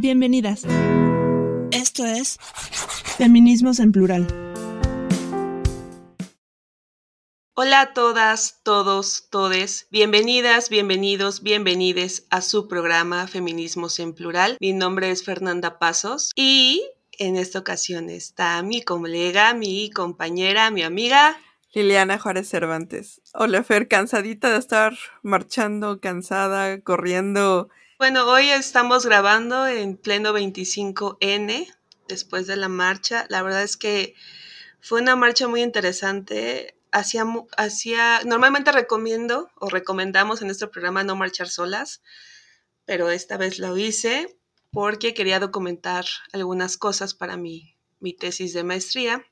Bienvenidas. 0.00 0.64
Esto 1.72 2.06
es 2.06 2.38
Feminismos 3.16 3.80
en 3.80 3.90
Plural. 3.90 4.28
Hola 7.54 7.80
a 7.80 7.94
todas, 7.94 8.60
todos, 8.62 9.26
todes. 9.28 9.88
Bienvenidas, 9.90 10.70
bienvenidos, 10.70 11.42
bienvenides 11.42 12.28
a 12.30 12.42
su 12.42 12.68
programa 12.68 13.26
Feminismos 13.26 13.98
en 13.98 14.14
Plural. 14.14 14.56
Mi 14.60 14.72
nombre 14.72 15.10
es 15.10 15.24
Fernanda 15.24 15.80
Pasos 15.80 16.30
y 16.36 16.80
en 17.18 17.34
esta 17.34 17.58
ocasión 17.58 18.08
está 18.08 18.62
mi 18.62 18.82
colega, 18.82 19.52
mi 19.52 19.90
compañera, 19.90 20.70
mi 20.70 20.84
amiga. 20.84 21.36
Liliana 21.74 22.20
Juárez 22.20 22.48
Cervantes. 22.48 23.20
Hola 23.34 23.64
Fer, 23.64 23.88
cansadita 23.88 24.52
de 24.52 24.58
estar 24.58 24.96
marchando, 25.24 26.00
cansada, 26.00 26.80
corriendo. 26.82 27.68
Bueno, 27.98 28.30
hoy 28.30 28.48
estamos 28.50 29.04
grabando 29.06 29.66
en 29.66 29.96
pleno 29.96 30.32
25N, 30.32 31.66
después 32.06 32.46
de 32.46 32.54
la 32.54 32.68
marcha. 32.68 33.26
La 33.28 33.42
verdad 33.42 33.64
es 33.64 33.76
que 33.76 34.14
fue 34.80 35.00
una 35.00 35.16
marcha 35.16 35.48
muy 35.48 35.62
interesante. 35.62 36.76
Hacía, 36.92 37.24
hacía, 37.56 38.20
normalmente 38.24 38.70
recomiendo 38.70 39.50
o 39.56 39.68
recomendamos 39.68 40.42
en 40.42 40.50
este 40.50 40.68
programa 40.68 41.02
no 41.02 41.16
marchar 41.16 41.48
solas, 41.48 42.00
pero 42.84 43.10
esta 43.10 43.36
vez 43.36 43.58
lo 43.58 43.76
hice 43.76 44.38
porque 44.70 45.12
quería 45.12 45.40
documentar 45.40 46.04
algunas 46.32 46.76
cosas 46.76 47.14
para 47.14 47.36
mi, 47.36 47.74
mi 47.98 48.12
tesis 48.12 48.52
de 48.52 48.62
maestría. 48.62 49.26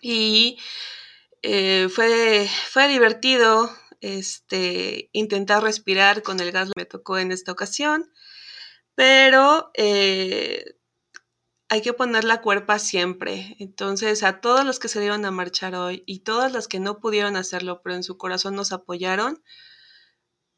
Y 0.00 0.56
eh, 1.42 1.88
fue, 1.92 2.48
fue 2.70 2.86
divertido 2.86 3.76
este, 4.02 5.08
intentar 5.12 5.62
respirar 5.62 6.22
con 6.22 6.40
el 6.40 6.52
gas 6.52 6.70
me 6.76 6.84
tocó 6.84 7.18
en 7.18 7.32
esta 7.32 7.52
ocasión, 7.52 8.12
pero 8.94 9.70
eh, 9.74 10.76
hay 11.68 11.80
que 11.80 11.94
poner 11.94 12.24
la 12.24 12.42
cuerpa 12.42 12.78
siempre. 12.78 13.56
Entonces, 13.58 14.22
a 14.24 14.40
todos 14.40 14.64
los 14.66 14.78
que 14.78 14.88
se 14.88 15.00
dieron 15.00 15.24
a 15.24 15.30
marchar 15.30 15.74
hoy 15.74 16.02
y 16.04 16.20
todas 16.20 16.52
las 16.52 16.68
que 16.68 16.80
no 16.80 16.98
pudieron 17.00 17.36
hacerlo, 17.36 17.80
pero 17.82 17.96
en 17.96 18.02
su 18.02 18.18
corazón 18.18 18.56
nos 18.56 18.72
apoyaron, 18.72 19.42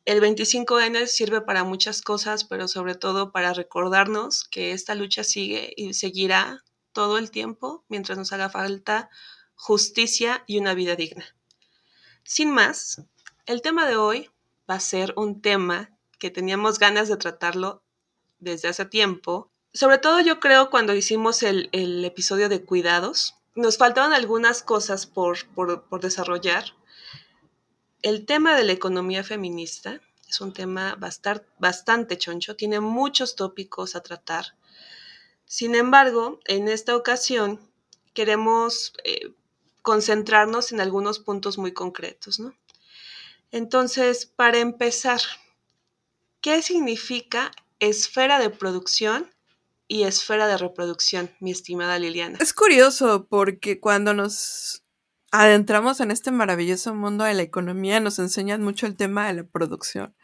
el 0.07 0.21
25N 0.21 1.07
sirve 1.07 1.41
para 1.41 1.65
muchas 1.65 2.03
cosas, 2.03 2.45
pero 2.45 2.67
sobre 2.69 2.95
todo 2.95 3.33
para 3.33 3.55
recordarnos 3.55 4.45
que 4.45 4.73
esta 4.73 4.95
lucha 4.95 5.25
sigue 5.25 5.73
y 5.77 5.95
seguirá 5.95 6.63
todo 6.93 7.17
el 7.19 7.31
tiempo 7.31 7.85
mientras 7.89 8.19
nos 8.19 8.33
haga 8.33 8.51
falta 8.51 9.09
justicia 9.55 10.45
y 10.47 10.59
una 10.59 10.75
vida 10.75 10.97
digna. 10.97 11.25
Sin 12.23 12.51
más, 12.51 13.03
el 13.47 13.63
tema 13.63 13.87
de 13.87 13.97
hoy 13.97 14.31
va 14.69 14.77
a 14.77 14.81
ser 14.81 15.13
un 15.17 15.41
tema 15.41 15.91
que 16.19 16.31
teníamos 16.31 16.79
ganas 16.79 17.09
de 17.09 17.17
tratarlo 17.17 17.83
desde 18.39 18.69
hace 18.69 18.85
tiempo. 18.85 19.51
Sobre 19.73 19.99
todo 19.99 20.21
yo 20.21 20.41
creo 20.41 20.71
cuando 20.71 20.95
hicimos 20.95 21.43
el, 21.43 21.69
episodio 22.05 22.49
de 22.49 22.65
cuidados, 22.65 23.35
nos 23.55 23.79
faltaban 23.79 24.13
algunas 24.13 24.63
cosas 24.63 25.07
por, 25.07 25.47
por 25.55 26.01
desarrollar. 26.01 26.65
El 28.03 28.27
tema 28.27 28.57
de 28.57 28.65
la 28.65 28.73
economía 28.73 29.25
feminista 29.25 30.01
es 30.29 30.41
un 30.41 30.53
tema 30.53 30.99
bastante 31.59 32.19
choncho, 32.19 32.57
tiene 32.57 32.81
muchos 32.81 33.37
tópicos 33.37 33.95
a 33.95 34.03
tratar. 34.03 34.57
Sin 35.45 35.75
embargo, 35.75 36.41
en 36.47 36.69
esta 36.69 36.97
ocasión 36.97 37.61
queremos 38.15 38.95
eh, 39.05 39.33
concentrarnos 39.83 40.73
en 40.73 40.81
algunos 40.81 41.19
puntos 41.19 41.59
muy 41.59 41.73
concretos, 41.73 42.41
¿no? 42.41 42.55
Entonces, 43.55 44.27
para 44.27 44.59
empezar, 44.59 45.21
¿qué 46.41 46.61
significa 46.61 47.53
esfera 47.79 48.41
de 48.41 48.51
producción 48.51 49.31
y 49.87 50.03
esfera 50.03 50.49
de 50.49 50.57
reproducción, 50.57 51.31
mi 51.39 51.53
estimada 51.53 52.01
Liliana? 52.01 52.37
Es 52.41 52.53
curioso 52.53 53.29
porque 53.31 53.79
cuando 53.79 54.13
nos 54.13 54.83
adentramos 55.31 56.01
en 56.01 56.11
este 56.11 56.33
maravilloso 56.33 56.97
mundo 56.97 57.23
de 57.23 57.35
la 57.35 57.43
economía 57.43 58.01
nos 58.01 58.19
enseñan 58.19 58.61
mucho 58.61 58.87
el 58.87 58.97
tema 58.97 59.29
de 59.29 59.35
la 59.35 59.45
producción. 59.45 60.17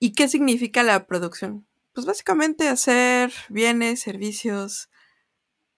¿Y 0.00 0.14
qué 0.14 0.26
significa 0.26 0.82
la 0.82 1.06
producción? 1.06 1.68
Pues 1.92 2.04
básicamente 2.04 2.66
hacer 2.66 3.32
bienes, 3.48 4.00
servicios, 4.00 4.90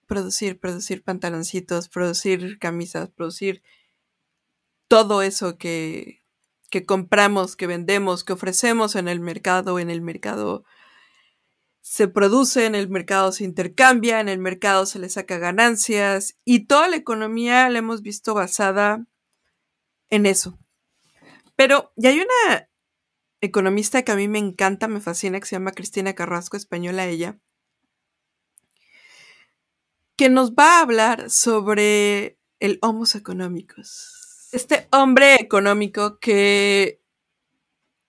producir, 0.06 0.58
producir 0.58 1.04
pantaloncitos, 1.04 1.90
producir 1.90 2.58
camisas, 2.58 3.10
producir 3.10 3.62
todo 4.90 5.22
eso 5.22 5.56
que, 5.56 6.24
que 6.68 6.84
compramos, 6.84 7.54
que 7.54 7.68
vendemos, 7.68 8.24
que 8.24 8.32
ofrecemos 8.32 8.96
en 8.96 9.06
el 9.06 9.20
mercado, 9.20 9.78
en 9.78 9.88
el 9.88 10.00
mercado 10.00 10.64
se 11.80 12.08
produce, 12.08 12.66
en 12.66 12.74
el 12.74 12.88
mercado 12.88 13.30
se 13.30 13.44
intercambia, 13.44 14.18
en 14.18 14.28
el 14.28 14.40
mercado 14.40 14.86
se 14.86 14.98
le 14.98 15.08
saca 15.08 15.38
ganancias 15.38 16.36
y 16.44 16.66
toda 16.66 16.88
la 16.88 16.96
economía 16.96 17.70
la 17.70 17.78
hemos 17.78 18.02
visto 18.02 18.34
basada 18.34 19.06
en 20.08 20.26
eso. 20.26 20.58
Pero 21.54 21.92
ya 21.94 22.10
hay 22.10 22.22
una 22.22 22.68
economista 23.40 24.02
que 24.02 24.10
a 24.10 24.16
mí 24.16 24.26
me 24.26 24.40
encanta, 24.40 24.88
me 24.88 25.00
fascina, 25.00 25.38
que 25.38 25.46
se 25.46 25.54
llama 25.54 25.70
Cristina 25.70 26.14
Carrasco, 26.16 26.56
española 26.56 27.06
ella, 27.06 27.38
que 30.16 30.28
nos 30.30 30.50
va 30.50 30.78
a 30.78 30.82
hablar 30.82 31.30
sobre 31.30 32.40
el 32.58 32.80
homos 32.82 33.14
económicos. 33.14 34.19
Este 34.52 34.88
hombre 34.90 35.36
económico 35.36 36.18
que 36.18 37.00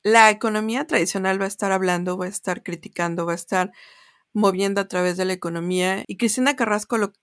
la 0.02 0.32
economía 0.32 0.88
tradicional 0.88 1.40
va 1.40 1.46
a 1.46 1.50
estar 1.50 1.72
hablando, 1.72 2.18
va 2.18 2.26
a 2.26 2.30
estar 2.30 2.64
criticando, 2.64 3.28
va 3.28 3.34
a 3.34 3.36
estar 3.36 3.72
moviendo 4.34 4.82
a 4.82 4.88
través 4.88 5.18
de 5.18 5.26
la 5.26 5.34
economía. 5.34 6.04
Y 6.08 6.18
Cristina 6.18 6.56
Carrasco 6.56 6.98
lo, 6.98 7.14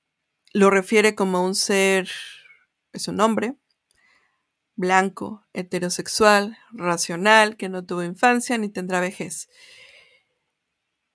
lo 0.53 0.71
refiere 0.71 1.17
como 1.17 1.45
un 1.45 1.57
ser, 1.57 2.09
es 2.93 3.09
un 3.09 3.21
hombre, 3.21 3.57
blanco, 4.77 5.45
heterosexual, 5.53 6.57
racional, 6.71 7.57
que 7.57 7.69
no 7.69 7.85
tuvo 7.85 8.05
infancia 8.05 8.57
ni 8.57 8.69
tendrá 8.69 9.01
vejez. 9.01 9.49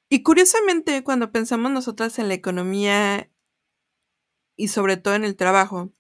Y 0.10 0.24
curiosamente, 0.24 1.04
cuando 1.04 1.32
pensamos 1.32 1.72
nosotras 1.72 2.20
en 2.20 2.28
la 2.28 2.34
economía 2.34 3.32
y 4.58 4.68
sobre 4.68 4.98
todo 4.98 5.16
en 5.16 5.24
el 5.24 5.38
trabajo, 5.38 5.94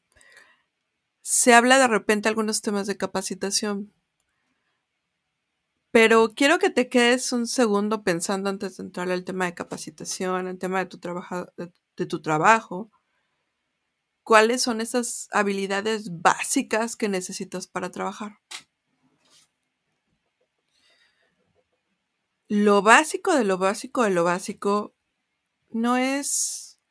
se 1.23 1.53
habla 1.53 1.79
de 1.79 1.87
repente 1.87 2.27
algunos 2.27 2.61
temas 2.61 2.85
de 2.85 2.97
capacitación. 2.97 3.93
Pero 5.89 6.33
quiero 6.35 6.59
que 6.59 6.69
te 6.69 6.89
quedes 6.89 7.31
un 7.31 7.47
segundo 7.47 8.03
pensando 8.03 8.49
antes 8.49 8.77
de 8.77 8.83
entrar 8.83 9.09
al 9.09 9.23
tema 9.23 9.45
de 9.45 9.53
capacitación, 9.53 10.47
al 10.47 10.57
tema 10.57 10.79
de 10.79 10.85
tu, 10.87 10.99
de, 11.95 12.05
tu 12.05 12.21
trabajo. 12.21 12.91
¿Cuáles 14.23 14.61
son 14.61 14.81
esas 14.81 15.29
habilidades 15.31 16.21
básicas 16.21 16.95
que 16.97 17.07
necesitas 17.07 17.67
para 17.67 17.89
trabajar? 17.89 18.39
Lo 22.49 22.81
básico 22.81 23.33
de 23.33 23.45
lo 23.45 23.57
básico 23.57 24.03
de 24.03 24.09
lo 24.09 24.25
básico 24.25 24.93
no 25.69 25.95
es 25.95 26.81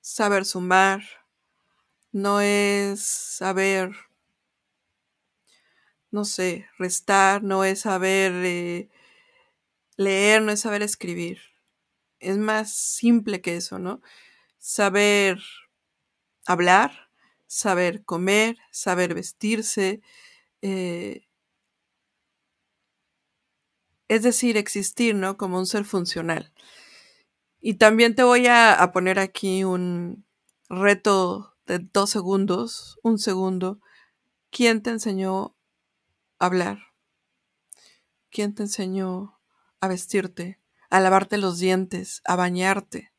saber 0.00 0.44
sumar, 0.46 1.02
no 2.12 2.40
es 2.40 3.00
saber, 3.02 3.92
no 6.10 6.24
sé, 6.24 6.66
restar, 6.78 7.42
no 7.42 7.64
es 7.64 7.80
saber 7.80 8.32
eh, 8.44 8.88
leer, 9.96 10.42
no 10.42 10.52
es 10.52 10.60
saber 10.60 10.82
escribir. 10.82 11.40
Es 12.20 12.38
más 12.38 12.72
simple 12.74 13.40
que 13.40 13.56
eso, 13.56 13.78
¿no? 13.78 14.00
Saber 14.58 15.40
hablar, 16.46 17.10
saber 17.46 18.04
comer, 18.04 18.58
saber 18.70 19.14
vestirse, 19.14 20.02
eh, 20.62 21.26
es 24.08 24.22
decir, 24.22 24.56
existir, 24.56 25.14
¿no? 25.14 25.36
Como 25.36 25.58
un 25.58 25.66
ser 25.66 25.84
funcional. 25.84 26.52
Y 27.60 27.74
también 27.74 28.14
te 28.14 28.24
voy 28.24 28.46
a, 28.48 28.90
poner 28.92 29.18
aquí 29.18 29.64
un 29.64 30.24
reto 30.68 31.51
de 31.66 31.78
dos 31.78 32.10
segundos, 32.10 32.98
un 33.02 33.18
segundo. 33.18 33.80
¿Quién 34.50 34.82
te 34.82 34.90
enseñó 34.90 35.56
a 36.38 36.46
hablar? 36.46 36.78
¿Quién 38.30 38.54
te 38.54 38.62
enseñó 38.62 39.40
a 39.80 39.88
vestirte, 39.88 40.60
a 40.90 41.00
lavarte 41.00 41.38
los 41.38 41.58
dientes, 41.58 42.22
a 42.24 42.36
bañarte? 42.36 43.12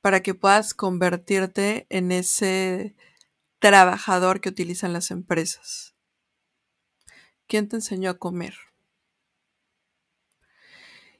Para 0.00 0.20
que 0.20 0.34
puedas 0.34 0.74
convertirte 0.74 1.86
en 1.90 2.12
ese 2.12 2.96
trabajador 3.58 4.40
que 4.40 4.48
utilizan 4.48 4.92
las 4.92 5.10
empresas. 5.10 5.94
¿Quién 7.46 7.68
te 7.68 7.76
enseñó 7.76 8.10
a 8.10 8.18
comer? 8.18 8.54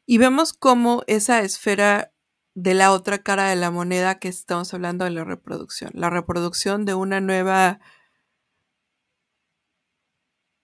Y 0.06 0.18
vemos 0.18 0.52
cómo 0.52 1.02
esa 1.06 1.40
esfera 1.40 2.12
de 2.60 2.74
la 2.74 2.90
otra 2.92 3.18
cara 3.18 3.48
de 3.48 3.54
la 3.54 3.70
moneda 3.70 4.18
que 4.18 4.26
estamos 4.26 4.74
hablando 4.74 5.04
de 5.04 5.12
la 5.12 5.22
reproducción, 5.22 5.92
la 5.94 6.10
reproducción 6.10 6.84
de 6.84 6.94
una 6.94 7.20
nueva 7.20 7.78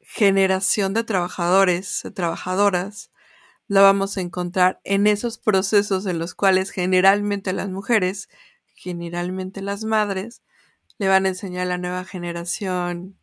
generación 0.00 0.92
de 0.92 1.04
trabajadores, 1.04 2.00
de 2.02 2.10
trabajadoras, 2.10 3.12
la 3.68 3.80
vamos 3.80 4.16
a 4.16 4.22
encontrar 4.22 4.80
en 4.82 5.06
esos 5.06 5.38
procesos 5.38 6.04
en 6.06 6.18
los 6.18 6.34
cuales 6.34 6.70
generalmente 6.70 7.52
las 7.52 7.70
mujeres, 7.70 8.28
generalmente 8.74 9.62
las 9.62 9.84
madres, 9.84 10.42
le 10.98 11.06
van 11.06 11.26
a 11.26 11.28
enseñar 11.28 11.62
a 11.62 11.66
la 11.66 11.78
nueva 11.78 12.04
generación, 12.04 13.16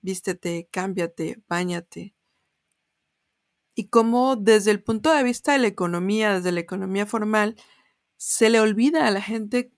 vístete, 0.00 0.66
cámbiate, 0.70 1.42
bañate. 1.46 2.14
Y 3.74 3.88
cómo 3.88 4.36
desde 4.36 4.70
el 4.70 4.82
punto 4.82 5.12
de 5.12 5.22
vista 5.22 5.52
de 5.52 5.58
la 5.58 5.66
economía, 5.66 6.32
desde 6.32 6.52
la 6.52 6.60
economía 6.60 7.04
formal, 7.04 7.54
se 8.24 8.50
le 8.50 8.60
olvida 8.60 9.08
a 9.08 9.10
la 9.10 9.20
gente 9.20 9.72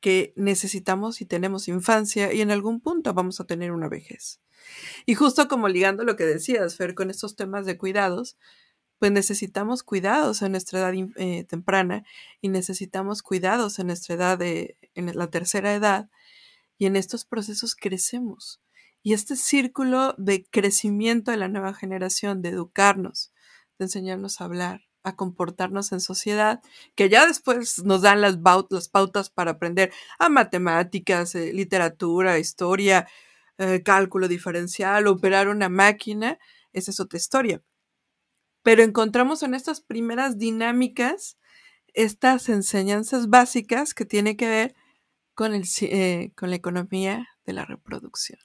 que 0.00 0.34
necesitamos 0.36 1.22
y 1.22 1.24
tenemos 1.24 1.66
infancia 1.66 2.30
y 2.30 2.42
en 2.42 2.50
algún 2.50 2.82
punto 2.82 3.14
vamos 3.14 3.40
a 3.40 3.46
tener 3.46 3.72
una 3.72 3.88
vejez. 3.88 4.42
Y 5.06 5.14
justo 5.14 5.48
como 5.48 5.68
ligando 5.68 6.04
lo 6.04 6.14
que 6.16 6.26
decías, 6.26 6.76
Fer, 6.76 6.94
con 6.94 7.08
estos 7.08 7.36
temas 7.36 7.64
de 7.64 7.78
cuidados, 7.78 8.36
pues 8.98 9.10
necesitamos 9.12 9.82
cuidados 9.82 10.42
en 10.42 10.52
nuestra 10.52 10.80
edad 10.80 10.92
eh, 11.16 11.44
temprana 11.44 12.04
y 12.42 12.50
necesitamos 12.50 13.22
cuidados 13.22 13.78
en 13.78 13.86
nuestra 13.86 14.16
edad, 14.16 14.38
de, 14.38 14.76
en 14.94 15.16
la 15.16 15.30
tercera 15.30 15.74
edad, 15.74 16.10
y 16.76 16.84
en 16.84 16.96
estos 16.96 17.24
procesos 17.24 17.76
crecemos. 17.76 18.60
Y 19.02 19.14
este 19.14 19.36
círculo 19.36 20.14
de 20.18 20.44
crecimiento 20.44 21.30
de 21.30 21.38
la 21.38 21.48
nueva 21.48 21.72
generación, 21.72 22.42
de 22.42 22.50
educarnos, 22.50 23.32
de 23.78 23.86
enseñarnos 23.86 24.42
a 24.42 24.44
hablar, 24.44 24.87
a 25.02 25.16
comportarnos 25.16 25.92
en 25.92 26.00
sociedad, 26.00 26.60
que 26.94 27.08
ya 27.08 27.26
después 27.26 27.84
nos 27.84 28.02
dan 28.02 28.20
las, 28.20 28.38
pautas 28.90 29.30
para 29.30 29.52
aprender 29.52 29.92
a 30.18 30.28
matemáticas, 30.28 31.34
eh, 31.34 31.52
literatura, 31.52 32.38
historia, 32.38 33.08
eh, 33.58 33.82
cálculo 33.82 34.28
diferencial, 34.28 35.06
operar 35.06 35.48
una 35.48 35.68
máquina, 35.68 36.38
esa 36.72 36.90
es 36.90 37.00
otra 37.00 37.16
historia. 37.16 37.62
Pero 38.62 38.82
encontramos 38.82 39.42
en 39.42 39.54
estas 39.54 39.80
primeras 39.80 40.38
dinámicas 40.38 41.38
estas 41.94 42.48
enseñanzas 42.48 43.28
básicas 43.28 43.94
que 43.94 44.04
tienen 44.04 44.36
que 44.36 44.48
ver 44.48 44.74
con, 45.34 45.54
el, 45.54 45.64
eh, 45.82 46.32
con 46.36 46.50
la 46.50 46.56
economía 46.56 47.28
de 47.44 47.52
la 47.52 47.64
reproducción, 47.64 48.38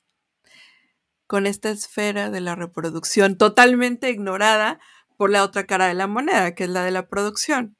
con 1.28 1.46
esta 1.46 1.70
esfera 1.70 2.30
de 2.32 2.42
la 2.42 2.56
reproducción 2.56 3.38
totalmente 3.38 4.10
ignorada 4.10 4.80
por 5.24 5.30
la 5.30 5.46
otra 5.46 5.66
cara 5.66 5.88
de 5.88 5.94
la 5.94 6.06
moneda, 6.06 6.54
que 6.54 6.66
es 6.66 6.70
la 6.70 6.84
de 6.84 6.92
la 6.92 7.08
producción. 7.08 7.78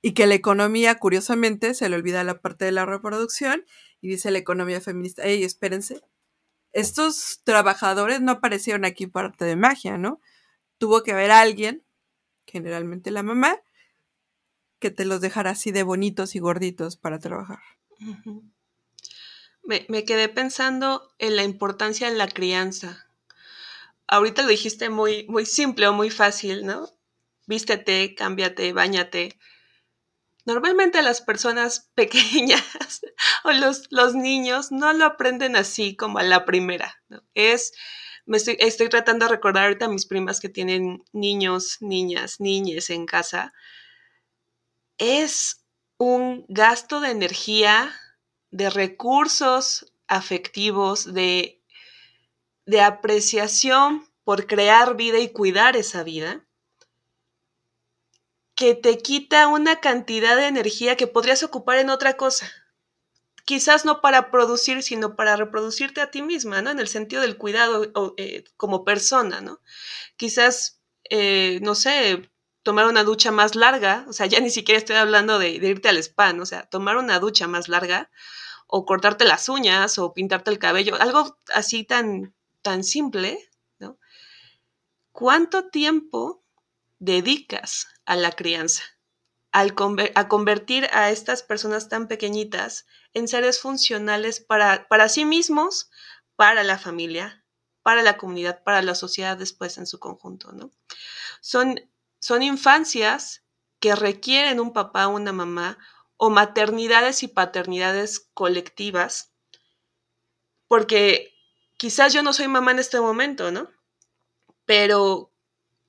Y 0.00 0.14
que 0.14 0.26
la 0.26 0.32
economía, 0.32 0.94
curiosamente, 0.94 1.74
se 1.74 1.86
le 1.90 1.96
olvida 1.96 2.24
la 2.24 2.40
parte 2.40 2.64
de 2.64 2.72
la 2.72 2.86
reproducción 2.86 3.66
y 4.00 4.08
dice 4.08 4.30
la 4.30 4.38
economía 4.38 4.80
feminista, 4.80 5.20
hey, 5.26 5.44
espérense, 5.44 6.00
estos 6.72 7.42
trabajadores 7.44 8.22
no 8.22 8.32
aparecieron 8.32 8.86
aquí 8.86 9.06
por 9.06 9.26
arte 9.26 9.44
de 9.44 9.54
magia, 9.54 9.98
¿no? 9.98 10.18
Tuvo 10.78 11.02
que 11.02 11.12
haber 11.12 11.30
alguien, 11.30 11.84
generalmente 12.46 13.10
la 13.10 13.22
mamá, 13.22 13.60
que 14.78 14.90
te 14.90 15.04
los 15.04 15.20
dejara 15.20 15.50
así 15.50 15.72
de 15.72 15.82
bonitos 15.82 16.34
y 16.36 16.38
gorditos 16.38 16.96
para 16.96 17.18
trabajar. 17.18 17.60
me, 19.62 19.84
me, 19.90 20.06
quedé 20.06 20.30
pensando 20.30 21.12
en 21.18 21.36
la 21.36 21.44
importancia 21.44 22.08
de 22.08 22.16
la 22.16 22.28
crianza. 22.28 23.05
Ahorita 24.08 24.42
lo 24.42 24.48
dijiste 24.48 24.88
muy, 24.90 25.26
muy 25.28 25.46
simple 25.46 25.88
o 25.88 25.92
muy 25.92 26.10
fácil, 26.10 26.64
¿no? 26.64 26.88
Vístete, 27.46 28.14
cámbiate, 28.14 28.72
bañate 28.72 29.38
Normalmente 30.46 31.02
las 31.02 31.20
personas 31.20 31.90
pequeñas 31.94 32.62
o 33.44 33.52
los, 33.52 33.88
los, 33.90 34.14
niños 34.14 34.70
no 34.72 34.92
lo 34.92 35.04
aprenden 35.04 35.56
así 35.56 35.96
como 35.96 36.18
a 36.18 36.22
la 36.22 36.46
primera. 36.46 37.02
Es, 37.34 37.72
me 38.24 38.38
estoy, 38.38 38.56
estoy, 38.60 38.88
tratando 38.88 39.26
de 39.26 39.32
recordar 39.32 39.64
ahorita 39.64 39.86
a 39.86 39.90
mis 39.90 40.06
primas 40.06 40.40
que 40.40 40.48
tienen 40.48 41.04
niños, 41.12 41.78
niñas, 41.80 42.40
niñes 42.40 42.90
en 42.90 43.06
casa. 43.06 43.52
Es 44.98 45.64
un 45.98 46.46
gasto 46.48 47.00
de 47.00 47.10
energía, 47.10 47.92
de 48.52 48.70
recursos 48.70 49.92
afectivos, 50.06 51.12
de, 51.12 51.60
de 52.66 52.82
apreciación 52.82 54.06
por 54.24 54.46
crear 54.46 54.96
vida 54.96 55.18
y 55.18 55.30
cuidar 55.30 55.76
esa 55.76 56.02
vida 56.02 56.46
que 58.56 58.74
te 58.74 58.98
quita 58.98 59.48
una 59.48 59.80
cantidad 59.80 60.34
de 60.34 60.46
energía 60.46 60.96
que 60.96 61.06
podrías 61.06 61.42
ocupar 61.42 61.78
en 61.78 61.90
otra 61.90 62.16
cosa. 62.16 62.50
Quizás 63.44 63.84
no 63.84 64.00
para 64.00 64.30
producir, 64.30 64.82
sino 64.82 65.14
para 65.14 65.36
reproducirte 65.36 66.00
a 66.00 66.10
ti 66.10 66.22
misma, 66.22 66.62
¿no? 66.62 66.70
En 66.70 66.80
el 66.80 66.88
sentido 66.88 67.22
del 67.22 67.36
cuidado 67.36 67.92
eh, 68.16 68.44
como 68.56 68.84
persona, 68.84 69.40
¿no? 69.40 69.60
Quizás, 70.16 70.80
eh, 71.10 71.60
no 71.62 71.74
sé, 71.76 72.30
tomar 72.64 72.86
una 72.86 73.04
ducha 73.04 73.30
más 73.30 73.54
larga, 73.54 74.04
o 74.08 74.12
sea, 74.12 74.26
ya 74.26 74.40
ni 74.40 74.50
siquiera 74.50 74.78
estoy 74.78 74.96
hablando 74.96 75.38
de, 75.38 75.50
irte 75.50 75.88
al 75.88 75.98
spa. 75.98 76.34
O 76.40 76.46
sea, 76.46 76.64
tomar 76.64 76.96
una 76.96 77.20
ducha 77.20 77.46
más 77.46 77.68
larga, 77.68 78.10
o 78.66 78.84
cortarte 78.86 79.24
las 79.24 79.48
uñas, 79.48 79.98
o 79.98 80.12
pintarte 80.14 80.50
el 80.50 80.58
cabello, 80.58 80.96
algo 81.00 81.38
así 81.54 81.84
tan, 81.84 82.34
tan 82.66 82.82
simple, 82.82 83.38
¿no? 83.78 83.96
¿Cuánto 85.12 85.68
tiempo 85.68 86.44
dedicas 86.98 87.86
a 88.04 88.16
la 88.16 88.32
crianza, 88.32 88.82
al 89.52 89.72
a 90.16 90.26
convertir 90.26 90.88
a 90.92 91.10
estas 91.10 91.44
personas 91.44 91.88
tan 91.88 92.08
pequeñitas 92.08 92.86
en 93.14 93.28
seres 93.28 93.60
funcionales 93.60 94.40
para, 94.40 94.88
para 94.88 95.08
sí 95.08 95.24
mismos, 95.24 95.90
para 96.34 96.64
la 96.64 96.76
familia, 96.76 97.44
para 97.84 98.02
la 98.02 98.16
comunidad, 98.16 98.64
para 98.64 98.82
la 98.82 98.96
sociedad 98.96 99.36
después 99.36 99.78
en 99.78 99.86
su 99.86 100.00
conjunto, 100.00 100.50
¿no? 100.50 100.72
Son, 101.40 101.80
son 102.18 102.42
infancias 102.42 103.44
que 103.78 103.94
requieren 103.94 104.58
un 104.58 104.72
papá, 104.72 105.06
una 105.06 105.32
mamá, 105.32 105.78
o 106.16 106.30
maternidades 106.30 107.22
y 107.22 107.28
paternidades 107.28 108.28
colectivas, 108.34 109.32
porque 110.66 111.35
quizás 111.76 112.12
yo 112.12 112.22
no 112.22 112.32
soy 112.32 112.48
mamá 112.48 112.72
en 112.72 112.78
este 112.78 113.00
momento, 113.00 113.50
¿no? 113.50 113.70
Pero 114.64 115.32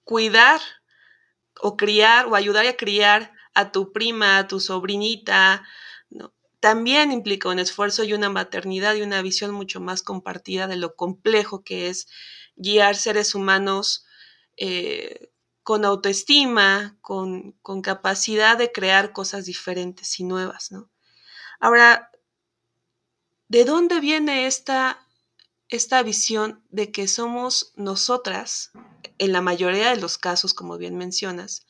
cuidar 0.04 0.62
o 1.60 1.78
criar 1.78 2.28
o 2.28 2.36
ayudar 2.36 2.66
a 2.66 2.78
criar 2.78 3.34
a 3.54 3.72
tu 3.72 3.92
prima, 3.92 4.38
a 4.38 4.48
tu 4.48 4.60
sobrinita, 4.60 5.64
¿no? 6.10 6.34
también 6.60 7.12
implica 7.12 7.50
un 7.50 7.60
esfuerzo 7.60 8.04
y 8.04 8.14
una 8.14 8.30
maternidad 8.30 8.96
y 8.96 9.02
una 9.02 9.22
visión 9.22 9.52
mucho 9.52 9.80
más 9.80 10.02
compartida 10.02 10.68
de 10.68 10.76
lo 10.76 10.96
complejo 10.96 11.64
que 11.64 11.88
es 11.90 12.08
guiar 12.56 12.96
seres 12.96 13.36
humanos 13.36 14.06
eh, 14.58 15.32
con 15.64 15.86
autoestima, 15.86 16.98
con, 17.02 17.54
con, 17.62 17.82
capacidad 17.82 18.58
de 18.58 18.72
crear 18.72 19.12
cosas 19.12 19.46
diferentes 19.46 20.20
y 20.20 20.24
nuevas. 20.24 20.72
¿no? 20.72 20.90
Ahora, 21.60 22.10
¿de 23.50 23.66
dónde 23.66 24.00
viene 24.00 24.48
esta, 24.48 25.07
esta 25.70 26.02
visión 26.04 26.64
de 26.70 26.92
que 26.92 27.08
somos 27.08 27.74
nosotras 27.76 28.72
en 29.18 29.32
la 29.32 29.42
mayoría 29.42 29.90
de 29.90 29.98
los 29.98 30.18
casos, 30.18 30.54
como 30.54 30.78
bien 30.78 30.98
mencionas, 30.98 31.66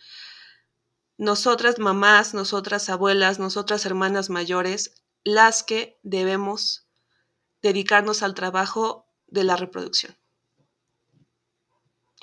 nosotras 1.17 1.79
mamás, 1.79 2.33
nosotras 2.33 2.89
abuelas, 2.89 3.39
nosotras 3.39 3.85
hermanas 3.85 4.29
mayores, 4.29 5.01
las 5.23 5.63
que 5.63 5.99
debemos 6.03 6.87
dedicarnos 7.61 8.21
al 8.21 8.35
trabajo 8.35 9.07
de 9.25 9.43
la 9.43 9.55
reproducción 9.55 10.15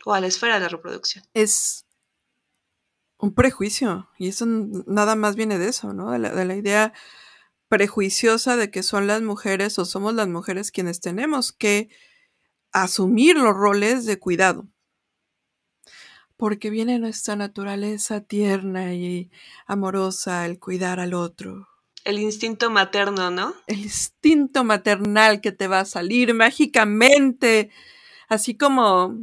o 0.05 0.15
a 0.15 0.21
la 0.21 0.29
esfera 0.29 0.55
de 0.55 0.61
la 0.61 0.69
reproducción. 0.69 1.25
Es 1.35 1.87
un 3.19 3.35
prejuicio 3.35 4.09
y 4.19 4.29
eso 4.29 4.47
nada 4.47 5.17
más 5.17 5.35
viene 5.35 5.59
de 5.59 5.69
eso, 5.69 5.93
¿no? 5.93 6.13
De 6.13 6.19
la, 6.19 6.31
de 6.31 6.45
la 6.45 6.55
idea 6.55 6.93
prejuiciosa 7.75 8.57
de 8.57 8.71
que 8.71 8.85
son 8.85 9.09
las 9.09 9.21
mujeres 9.21 9.81
o 9.81 9.85
somos 9.85 10.15
las 10.15 10.29
mujeres 10.29 10.71
quienes 10.71 11.01
tenemos 11.01 11.51
que 11.51 11.89
asumir 12.71 13.37
los 13.37 13.53
roles 13.53 14.07
de 14.07 14.17
cuidado 14.21 14.69
porque 16.37 16.71
viene 16.71 17.01
nuestra 17.01 17.35
naturaleza 17.35 18.21
tierna 18.21 18.95
y 18.95 19.29
amorosa 19.67 20.47
el 20.47 20.61
cuidar 20.61 21.01
al 21.01 21.15
otro. 21.15 21.67
El 22.05 22.21
instinto 22.21 22.71
materno, 22.71 23.33
¿no? 23.33 23.55
El 23.67 23.81
instinto 23.81 24.63
maternal 24.63 25.41
que 25.41 25.51
te 25.51 25.67
va 25.67 25.81
a 25.81 25.85
salir 25.85 26.33
mágicamente, 26.33 27.71
así 28.29 28.57
como 28.57 29.17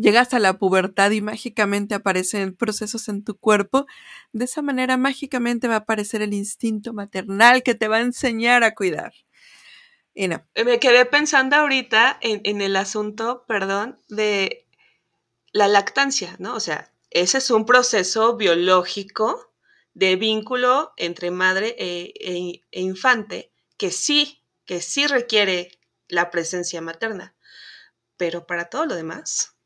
llegas 0.00 0.34
a 0.34 0.38
la 0.38 0.58
pubertad 0.58 1.10
y 1.10 1.20
mágicamente 1.20 1.94
aparecen 1.94 2.54
procesos 2.54 3.08
en 3.08 3.24
tu 3.24 3.36
cuerpo, 3.38 3.86
de 4.32 4.44
esa 4.44 4.62
manera 4.62 4.96
mágicamente 4.96 5.68
va 5.68 5.74
a 5.74 5.78
aparecer 5.78 6.22
el 6.22 6.34
instinto 6.34 6.92
maternal 6.92 7.62
que 7.62 7.74
te 7.74 7.88
va 7.88 7.96
a 7.96 8.02
enseñar 8.02 8.64
a 8.64 8.74
cuidar. 8.74 9.12
No. 10.14 10.44
Me 10.64 10.80
quedé 10.80 11.04
pensando 11.04 11.54
ahorita 11.54 12.18
en, 12.20 12.40
en 12.42 12.60
el 12.60 12.74
asunto, 12.74 13.44
perdón, 13.46 14.00
de 14.08 14.66
la 15.52 15.68
lactancia, 15.68 16.34
¿no? 16.40 16.54
O 16.54 16.60
sea, 16.60 16.92
ese 17.10 17.38
es 17.38 17.50
un 17.50 17.64
proceso 17.64 18.36
biológico 18.36 19.52
de 19.94 20.16
vínculo 20.16 20.92
entre 20.96 21.30
madre 21.30 21.74
e, 21.78 22.12
e, 22.20 22.64
e, 22.70 22.80
infante 22.80 23.52
que 23.76 23.90
sí, 23.90 24.44
que 24.64 24.80
sí 24.80 25.06
requiere 25.06 25.78
la 26.08 26.30
presencia 26.30 26.80
materna. 26.80 27.34
Pero 28.16 28.46
para 28.46 28.66
todo 28.66 28.86
lo 28.86 28.94
demás, 28.94 29.56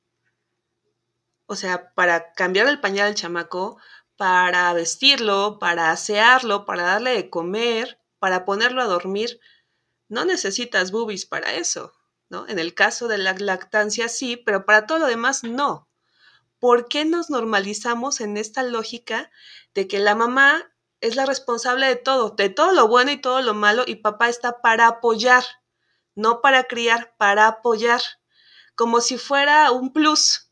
o 1.47 1.57
sea, 1.57 1.93
para 1.95 2.33
cambiar 2.33 2.67
el 2.69 2.81
pañal 2.81 3.09
al 3.09 3.15
chamaco, 3.15 3.79
para 4.17 4.73
vestirlo, 4.73 5.59
para 5.59 5.91
asearlo, 5.91 6.65
para 6.65 6.85
darle 6.85 7.11
de 7.13 7.31
comer, 7.31 7.99
para 8.19 8.45
ponerlo 8.45 8.83
a 8.83 8.87
dormir, 8.87 9.41
no 10.09 10.25
necesitas 10.25 10.93
boobies 10.93 11.27
para 11.27 11.55
eso, 11.55 11.93
¿no? 12.29 12.47
En 12.49 12.59
el 12.59 12.75
caso 12.75 13.09
de 13.09 13.19
la 13.19 13.33
lactancia 13.33 14.09
sí, 14.09 14.37
pero 14.37 14.65
para 14.65 14.87
todo 14.87 14.99
lo 14.99 15.07
demás 15.07 15.43
no. 15.43 15.89
¿Por 16.59 16.87
qué 16.87 17.05
nos 17.05 17.31
normalizamos 17.31 18.21
en 18.21 18.37
esta 18.37 18.63
lógica 18.63 19.31
de 19.75 19.89
que 19.89 19.99
la 19.99 20.15
mamá 20.15 20.73
es 21.01 21.17
la 21.17 21.27
responsable 21.27 21.87
de 21.87 21.97
todo, 21.97 22.31
de 22.31 22.49
todo 22.49 22.73
lo 22.73 22.87
bueno 22.87 23.11
y 23.11 23.21
todo 23.21 23.43
lo 23.43 23.55
malo, 23.55 23.83
y 23.87 23.97
papá 23.97 24.29
está 24.29 24.63
para 24.63 24.87
apoyar, 24.87 25.45
no 26.15 26.41
para 26.41 26.65
criar, 26.65 27.17
para 27.19 27.49
apoyar, 27.49 28.01
como 28.77 29.01
si 29.01 29.19
fuera 29.19 29.73
un 29.73 29.93
plus, 29.93 30.52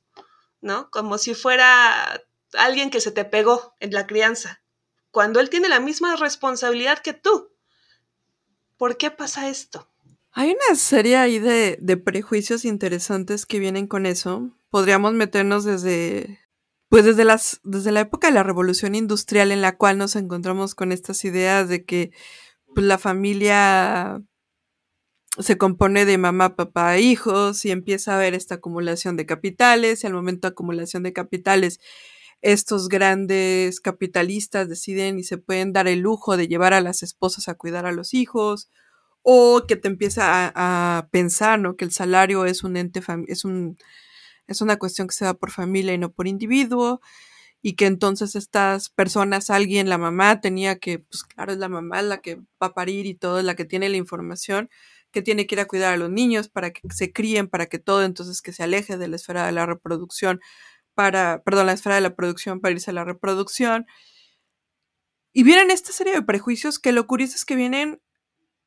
¿no? 0.61 0.91
Como 0.91 1.19
si 1.19 1.35
fuera 1.35 2.23
alguien 2.55 2.91
que 2.91 3.01
se 3.01 3.13
te 3.13 3.25
pegó 3.25 3.75
en 3.81 3.93
la 3.93 4.07
crianza, 4.07 4.63
cuando 5.11 5.41
él 5.41 5.51
tiene 5.51 5.69
la 5.69 5.81
misma 5.81 6.17
responsabilidad 6.17 6.99
que 6.99 7.13
tú. 7.13 7.53
¿Por 8.77 8.97
qué 8.97 9.11
pasa 9.11 9.49
esto? 9.49 9.89
Hay 10.33 10.51
una 10.51 10.77
serie 10.77 11.17
ahí 11.17 11.39
de, 11.39 11.77
de 11.81 11.97
prejuicios 11.97 12.65
interesantes 12.65 13.45
que 13.47 13.59
vienen 13.59 13.87
con 13.87 14.07
eso. 14.07 14.51
Podríamos 14.71 15.13
meternos 15.13 15.65
desde 15.65 16.41
pues 16.91 17.05
desde, 17.05 17.25
las, 17.25 17.61
desde 17.63 17.93
la 17.93 18.01
época 18.01 18.27
de 18.27 18.35
la 18.35 18.43
revolución 18.43 18.97
industrial 18.97 19.53
en 19.53 19.63
la 19.63 19.77
cual 19.77 19.97
nos 19.97 20.17
encontramos 20.17 20.75
con 20.75 20.91
estas 20.91 21.25
ideas 21.25 21.69
de 21.69 21.85
que 21.85 22.11
pues, 22.75 22.85
la 22.85 22.99
familia 22.99 24.21
se 25.39 25.59
compone 25.59 26.05
de 26.05 26.19
mamá, 26.19 26.57
papá, 26.57 26.97
e 26.97 27.03
hijos 27.03 27.65
y 27.65 27.71
empieza 27.71 28.13
a 28.13 28.17
haber 28.17 28.35
esta 28.35 28.57
acumulación 28.57 29.17
de 29.17 29.27
capitales 29.27 30.03
y 30.03 30.07
al 30.07 30.15
momento 30.15 30.49
de 30.49 30.53
acumulación 30.53 31.03
de 31.03 31.13
capitales 31.13 31.81
estos 32.43 32.89
grandes 32.89 33.81
capitalistas 33.81 34.69
deciden 34.69 35.19
y 35.19 35.25
se 35.25 35.39
pueden 35.39 35.73
dar 35.73 35.89
el 35.89 36.01
lujo 36.01 36.37
de 36.37 36.49
llevar 36.49 36.73
a 36.75 36.81
las 36.81 37.03
esposas 37.03 37.49
a 37.49 37.55
cuidar 37.55 37.87
a 37.87 37.93
los 37.93 38.15
hijos 38.15 38.71
o 39.23 39.65
que 39.69 39.77
te 39.77 39.89
empieza 39.89 40.49
a, 40.49 40.99
a 40.99 41.09
pensar 41.11 41.61
¿no? 41.61 41.77
que 41.77 41.85
el 41.85 41.93
salario 41.93 42.47
es 42.47 42.65
un 42.65 42.77
ente 42.77 43.03
es 43.29 43.45
un 43.45 43.77
es 44.51 44.61
una 44.61 44.79
cuestión 44.79 45.09
que 45.09 45.15
se 45.15 45.25
da 45.25 45.35
por 45.35 45.51
familia 45.51 45.95
y 45.95 45.99
no 45.99 46.13
por 46.13 46.27
individuo, 46.27 47.01
y 47.63 47.75
que 47.75 47.87
entonces 47.87 48.37
estas 48.37 48.91
personas, 48.91 49.51
alguien, 49.51 49.89
la 49.89 49.99
mamá 49.99 50.41
tenía 50.41 50.79
que, 50.79 50.99
pues 51.01 51.25
claro, 51.25 51.53
es 51.53 51.59
la 51.59 51.69
mamá 51.69 52.03
la 52.03 52.21
que 52.21 52.37
va 52.37 52.69
a 52.69 52.75
parir 52.75 53.07
y 53.07 53.15
todo, 53.15 53.39
es 53.39 53.45
la 53.45 53.55
que 53.55 53.65
tiene 53.65 53.89
la 53.89 53.97
información, 53.97 54.71
que 55.11 55.23
tiene 55.23 55.47
que 55.47 55.57
ir 55.57 55.61
a 55.61 55.67
cuidar 55.67 55.95
a 55.95 55.97
los 55.97 56.11
niños 56.11 56.49
para 56.49 56.71
que 56.73 56.83
se 56.91 57.13
críen, 57.13 57.49
para 57.49 57.67
que 57.67 57.79
todo, 57.79 58.03
entonces 58.05 58.43
que 58.43 58.53
se 58.53 58.63
aleje 58.63 58.97
de 58.97 59.09
la 59.09 59.17
esfera 59.17 59.47
de 59.47 59.53
la 59.53 59.67
reproducción, 59.67 60.41
para, 60.95 61.43
perdón, 61.43 61.67
la 61.67 61.73
esfera 61.73 61.97
de 61.97 62.01
la 62.03 62.15
producción 62.15 62.61
para 62.61 62.73
irse 62.73 62.91
a 62.91 62.95
la 62.95 63.05
reproducción. 63.05 63.87
Y 65.33 65.45
vienen 65.45 65.71
esta 65.71 65.93
serie 65.93 66.13
de 66.13 66.23
prejuicios 66.23 66.79
que 66.79 66.93
lo 66.93 67.07
curioso 67.07 67.37
es 67.37 67.45
que 67.45 67.57
vienen, 67.57 68.03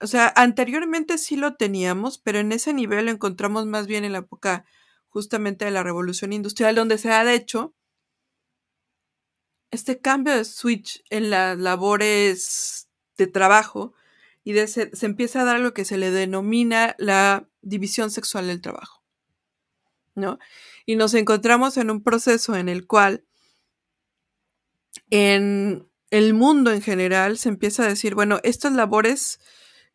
o 0.02 0.08
sea, 0.08 0.32
anteriormente 0.36 1.18
sí 1.18 1.36
lo 1.36 1.56
teníamos, 1.56 2.20
pero 2.20 2.40
en 2.40 2.52
ese 2.52 2.74
nivel 2.74 3.06
lo 3.06 3.12
encontramos 3.12 3.66
más 3.66 3.88
bien 3.88 4.06
en 4.06 4.14
la 4.14 4.20
época 4.20 4.66
justamente 5.10 5.66
de 5.66 5.72
la 5.72 5.84
revolución 5.84 6.34
industrial, 6.34 6.76
donde 6.76 6.98
se 6.98 7.12
ha 7.12 7.32
hecho 7.32 7.76
este 9.72 10.00
cambio 10.00 10.36
de 10.36 10.46
switch 10.46 11.04
en 11.10 11.30
las 11.30 11.58
labores 11.58 12.90
de 13.18 13.28
trabajo 13.28 13.94
y 14.44 14.56
se, 14.68 14.92
empieza 15.02 15.42
a 15.42 15.46
dar 15.46 15.60
lo 15.60 15.74
que 15.74 15.86
se 15.86 15.98
le 15.98 16.12
denomina 16.12 16.96
la 16.98 17.48
división 17.62 18.12
sexual 18.12 18.48
del 18.48 18.62
trabajo. 18.62 19.04
¿no? 20.16 20.38
Y 20.86 20.96
nos 20.96 21.14
encontramos 21.14 21.78
en 21.78 21.90
un 21.90 22.04
proceso 22.04 22.56
en 22.56 22.70
el 22.70 22.86
cual 22.86 23.26
en 25.10 25.88
el 26.12 26.34
mundo 26.34 26.72
en 26.72 26.82
general 26.82 27.38
se 27.38 27.50
empieza 27.50 27.84
a 27.84 27.88
decir, 27.88 28.16
bueno, 28.16 28.40
estas 28.44 28.74
labores 28.74 29.40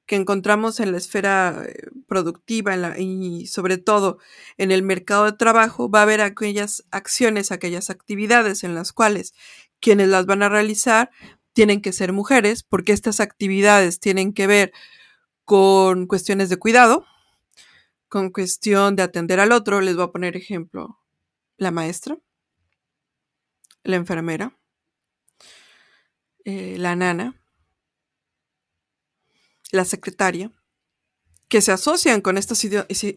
que 0.06 0.16
encontramos 0.16 0.80
en 0.80 0.90
la 0.90 0.98
esfera 0.98 1.64
eh, 1.66 1.90
productiva 2.08 2.98
y 2.98 3.46
sobre 3.46 3.76
todo 3.76 4.18
en 4.56 4.72
el 4.72 4.82
mercado 4.82 5.26
de 5.26 5.32
trabajo, 5.32 5.90
va 5.90 6.00
a 6.00 6.02
haber 6.02 6.22
aquellas 6.22 6.84
acciones, 6.90 7.52
aquellas 7.52 7.90
actividades 7.90 8.64
en 8.64 8.74
las 8.74 8.92
cuales 8.92 9.34
quienes 9.80 10.08
las 10.08 10.26
van 10.26 10.42
a 10.42 10.48
realizar 10.48 11.10
tienen 11.58 11.82
que 11.82 11.92
ser 11.92 12.12
mujeres, 12.12 12.62
porque 12.62 12.92
estas 12.92 13.18
actividades 13.18 13.98
tienen 13.98 14.32
que 14.32 14.46
ver 14.46 14.72
con 15.44 16.06
cuestiones 16.06 16.50
de 16.50 16.56
cuidado, 16.56 17.04
con 18.08 18.30
cuestión 18.30 18.94
de 18.94 19.02
atender 19.02 19.40
al 19.40 19.50
otro. 19.50 19.80
Les 19.80 19.96
voy 19.96 20.04
a 20.04 20.12
poner 20.12 20.36
ejemplo, 20.36 21.00
la 21.56 21.72
maestra, 21.72 22.16
la 23.82 23.96
enfermera, 23.96 24.56
eh, 26.44 26.76
la 26.78 26.94
nana, 26.94 27.34
la 29.72 29.84
secretaria, 29.84 30.52
que 31.48 31.60
se 31.60 31.72
asocian 31.72 32.20
con 32.20 32.38
estas 32.38 32.64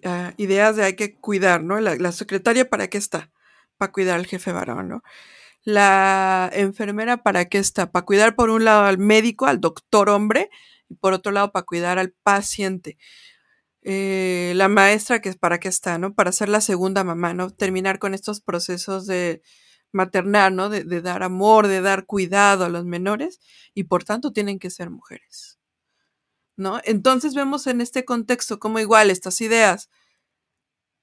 ah, 0.03 0.33
ideas 0.37 0.75
de 0.75 0.83
hay 0.83 0.95
que 0.95 1.15
cuidar, 1.19 1.61
¿no? 1.61 1.79
La, 1.79 2.11
secretaria 2.11 2.67
para 2.67 2.87
qué 2.87 2.97
está? 2.97 3.31
Para 3.77 3.91
cuidar 3.91 4.17
al 4.17 4.25
jefe 4.25 4.51
varón, 4.51 4.89
¿no? 4.89 5.03
La 5.63 6.49
enfermera 6.53 7.23
para 7.23 7.45
qué 7.45 7.59
está? 7.59 7.91
Para 7.91 8.05
cuidar 8.05 8.35
por 8.35 8.49
un 8.49 8.65
lado 8.65 8.85
al 8.85 8.97
médico, 8.97 9.45
al 9.45 9.61
doctor 9.61 10.09
hombre, 10.09 10.49
y 10.89 10.95
por 10.95 11.13
otro 11.13 11.31
lado 11.31 11.51
para 11.51 11.65
cuidar 11.65 11.99
al 11.99 12.11
paciente. 12.11 12.97
Eh, 13.83 14.53
la 14.55 14.67
maestra, 14.67 15.21
que 15.21 15.29
es 15.29 15.37
para 15.37 15.59
qué 15.59 15.67
está, 15.69 15.97
¿no? 15.97 16.13
Para 16.13 16.31
ser 16.31 16.49
la 16.49 16.61
segunda 16.61 17.03
mamá, 17.03 17.33
¿no? 17.33 17.49
Terminar 17.51 17.99
con 17.99 18.13
estos 18.13 18.41
procesos 18.41 19.07
de 19.07 19.41
maternal, 19.91 20.55
¿no? 20.55 20.69
de 20.69 21.01
dar 21.01 21.21
amor, 21.21 21.67
de 21.67 21.81
dar 21.81 22.05
cuidado 22.05 22.63
a 22.65 22.69
los 22.69 22.85
menores, 22.85 23.39
y 23.73 23.85
por 23.85 24.03
tanto 24.05 24.31
tienen 24.31 24.57
que 24.59 24.69
ser 24.69 24.89
mujeres. 24.89 25.59
¿no? 26.61 26.79
Entonces 26.83 27.33
vemos 27.33 27.67
en 27.67 27.81
este 27.81 28.05
contexto 28.05 28.59
como 28.59 28.79
igual 28.79 29.09
estas 29.09 29.41
ideas 29.41 29.89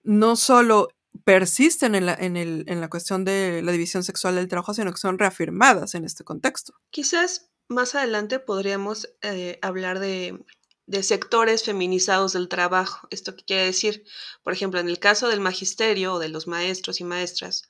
no 0.03 0.37
solo 0.37 0.89
persisten 1.25 1.95
en 1.95 2.07
la, 2.07 2.15
en, 2.15 2.37
el, 2.37 2.65
en 2.69 2.81
la 2.81 2.89
cuestión 2.89 3.25
de 3.25 3.63
la 3.63 3.73
división 3.73 4.05
sexual 4.05 4.37
del 4.37 4.49
trabajo, 4.49 4.75
sino 4.75 4.93
que 4.93 4.99
son 4.99 5.19
reafirmadas 5.19 5.95
en 5.95 6.05
este 6.05 6.25
contexto. 6.25 6.75
Quizás 6.91 7.51
más 7.69 7.95
adelante 7.95 8.39
podríamos 8.39 9.09
eh, 9.23 9.59
hablar 9.63 9.99
de, 9.99 10.43
de, 10.87 11.03
sectores 11.03 11.65
feminizados 11.65 12.33
del 12.33 12.49
trabajo. 12.49 13.07
¿Esto 13.11 13.37
qué 13.37 13.45
quiere 13.45 13.65
decir? 13.65 14.05
Por 14.43 14.53
ejemplo, 14.53 14.81
en 14.81 14.89
el 14.89 14.99
caso 14.99 15.29
del 15.29 15.41
magisterio 15.41 16.15
o 16.15 16.19
de 16.19 16.29
los 16.29 16.47
maestros 16.47 17.01
y 17.01 17.05
maestras, 17.05 17.69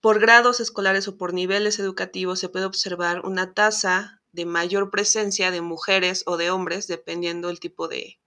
por 0.00 0.20
grados 0.20 0.60
escolares 0.60 1.08
o 1.08 1.16
por 1.16 1.34
niveles 1.34 1.78
educativos 1.78 2.38
se 2.38 2.48
puede 2.48 2.66
observar 2.66 3.26
una 3.26 3.52
tasa 3.54 4.18
de 4.32 4.46
mayor 4.46 4.90
presencia 4.90 5.50
de 5.50 5.60
mujeres 5.60 6.22
o 6.26 6.36
de 6.36 6.50
hombres, 6.50 6.86
dependiendo 6.86 7.48
del 7.48 7.60
tipo 7.60 7.88
de, 7.88 8.20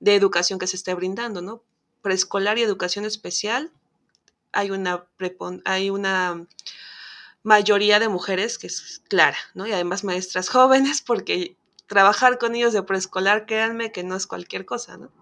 educación 0.00 0.58
que 0.58 0.68
se 0.68 0.76
esté 0.76 0.94
brindando, 0.94 1.42
¿no? 1.42 1.64
Preescolar 2.08 2.56
y 2.56 2.62
educación 2.62 3.04
especial, 3.04 3.70
hay 4.50 4.70
una, 4.70 5.06
hay 5.66 5.90
una 5.90 6.46
mayoría 7.42 8.00
de 8.00 8.08
mujeres 8.08 8.56
que 8.56 8.68
es 8.68 9.02
clara, 9.10 9.36
¿no? 9.52 9.66
Y 9.66 9.72
además 9.72 10.04
maestras 10.04 10.48
jóvenes, 10.56 11.02
porque 11.02 11.58
trabajar 11.86 12.38
con 12.38 12.54
ellos 12.54 12.72
de 12.72 12.82
preescolar, 12.82 13.44
créanme 13.44 13.92
que 13.92 14.04
no 14.04 14.16
es 14.16 14.26
cualquier 14.26 14.64
cosa, 14.64 14.96
¿no? 14.96 15.12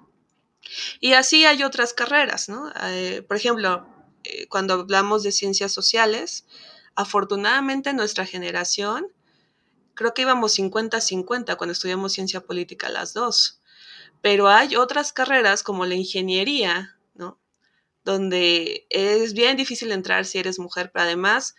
Y 1.00 1.14
así 1.14 1.45
hay 1.45 1.64
otras 1.64 1.93
carreras, 1.93 2.49
¿no? 2.49 2.73
Eh, 2.85 3.25
por 3.26 3.37
ejemplo, 3.37 3.88
eh, 4.23 4.47
cuando 4.47 4.75
hablamos 4.75 5.25
de 5.25 5.33
ciencias 5.33 5.73
sociales, 5.73 6.47
afortunadamente 6.95 7.95
nuestra 7.95 8.25
generación 8.25 9.09
creo 9.95 10.14
que 10.14 10.23
íbamos 10.23 10.57
50-50 10.57 11.57
cuando 11.57 11.73
estudiamos 11.73 12.12
ciencia 12.12 12.43
política 12.43 12.88
las 12.90 13.12
dos. 13.12 13.61
Pero 14.23 14.49
hay 14.49 14.76
otras 14.76 15.12
carreras 15.12 15.62
como 15.62 15.87
la 15.87 15.94
ingeniería, 15.94 16.96
¿no? 17.14 17.38
Donde 18.04 18.87
es 18.90 19.35
bien 19.35 19.56
difícil 19.56 19.92
entrar 19.92 20.25
si 20.25 20.38
eres 20.38 20.58
mujer, 20.58 20.90
pero 20.92 21.04
además 21.04 21.54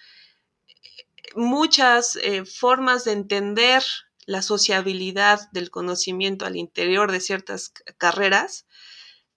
muchas 1.36 2.16
eh, 2.18 2.46
formas 2.46 3.04
de 3.04 3.14
entender 3.14 3.84
la 4.26 4.42
sociabilidad 4.42 5.50
del 5.52 5.72
conocimiento 5.72 6.46
al 6.46 6.56
interior 6.58 7.12
de 7.12 7.22
ciertas 7.22 7.72
carreras 7.98 8.66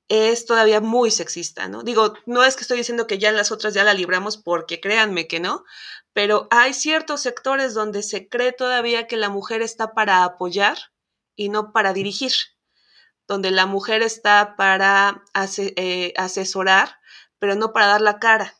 es 0.09 0.45
todavía 0.45 0.81
muy 0.81 1.12
sexista, 1.12 1.69
¿no? 1.69 1.85
Digo, 1.85 2.15
no 2.27 2.43
es 2.43 2.57
que 2.57 2.62
estoy 2.62 2.79
diciendo 2.79 3.07
que 3.07 3.19
ya 3.19 3.29
en 3.29 3.37
las 3.37 3.53
otras 3.53 3.75
ya 3.75 3.85
la 3.85 3.95
libramos 3.95 4.37
porque 4.37 4.81
créanme 4.81 5.29
que 5.29 5.39
no, 5.39 5.65
pero 6.12 6.49
hay 6.50 6.75
ciertos 6.75 7.21
sectores 7.21 7.75
donde 7.75 8.03
se 8.03 8.29
cree 8.29 8.50
todavía 8.50 9.07
que 9.07 9.17
la 9.17 9.29
mujer 9.29 9.62
está 9.62 9.95
para 9.95 10.25
apoyar 10.25 10.77
y 11.37 11.49
no 11.49 11.73
para 11.73 11.93
dirigir, 11.93 12.33
donde 13.31 13.53
la 13.53 13.65
mujer 13.65 14.03
está 14.03 14.57
para 14.57 15.23
eh, 15.57 16.13
asesorar, 16.17 16.97
pero 17.39 17.55
no 17.55 17.73
para 17.73 17.87
dar 17.87 18.01
la 18.01 18.19
cara. 18.19 18.57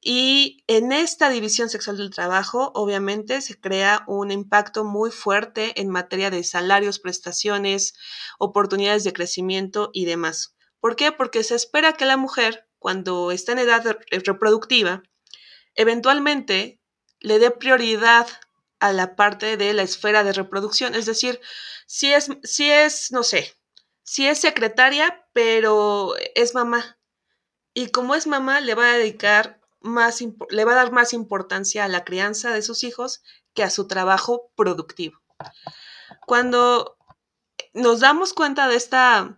Y 0.00 0.62
en 0.68 0.92
esta 0.92 1.30
división 1.30 1.68
sexual 1.68 1.96
del 1.96 2.14
trabajo, 2.14 2.70
obviamente, 2.76 3.40
se 3.40 3.60
crea 3.60 4.04
un 4.06 4.30
impacto 4.30 4.84
muy 4.84 5.10
fuerte 5.10 5.80
en 5.80 5.90
materia 5.90 6.30
de 6.30 6.44
salarios, 6.44 7.00
prestaciones, 7.00 7.94
oportunidades 8.38 9.02
de 9.02 9.12
crecimiento 9.12 9.90
y 9.92 10.04
demás. 10.04 10.54
¿Por 10.78 10.94
qué? 10.94 11.10
Porque 11.10 11.42
se 11.42 11.56
espera 11.56 11.94
que 11.94 12.06
la 12.06 12.16
mujer 12.16 12.68
cuando 12.78 13.32
está 13.32 13.50
en 13.50 13.58
edad 13.58 13.98
reproductiva, 14.12 15.02
eventualmente 15.74 16.80
le 17.18 17.40
dé 17.40 17.50
prioridad 17.50 18.28
a 18.78 18.92
la 18.92 19.16
parte 19.16 19.56
de 19.56 19.72
la 19.72 19.82
esfera 19.82 20.22
de 20.22 20.34
reproducción. 20.34 20.94
Es 20.94 21.06
decir, 21.06 21.40
si 21.88 22.12
es, 22.12 22.28
si 22.44 22.70
es, 22.70 23.10
no 23.10 23.24
sé, 23.24 23.55
si 24.06 24.26
es 24.26 24.40
secretaria, 24.40 25.26
pero 25.32 26.14
es 26.34 26.54
mamá. 26.54 26.98
Y 27.74 27.90
como 27.90 28.14
es 28.14 28.26
mamá, 28.26 28.60
le 28.60 28.74
va 28.74 28.92
a 28.92 28.96
dedicar 28.96 29.60
más, 29.80 30.20
le 30.48 30.64
va 30.64 30.72
a 30.72 30.76
dar 30.76 30.92
más 30.92 31.12
importancia 31.12 31.84
a 31.84 31.88
la 31.88 32.04
crianza 32.04 32.54
de 32.54 32.62
sus 32.62 32.84
hijos 32.84 33.22
que 33.52 33.64
a 33.64 33.70
su 33.70 33.88
trabajo 33.88 34.52
productivo. 34.56 35.20
Cuando 36.24 36.96
nos 37.74 38.00
damos 38.00 38.32
cuenta 38.32 38.68
de 38.68 38.76
esta 38.76 39.36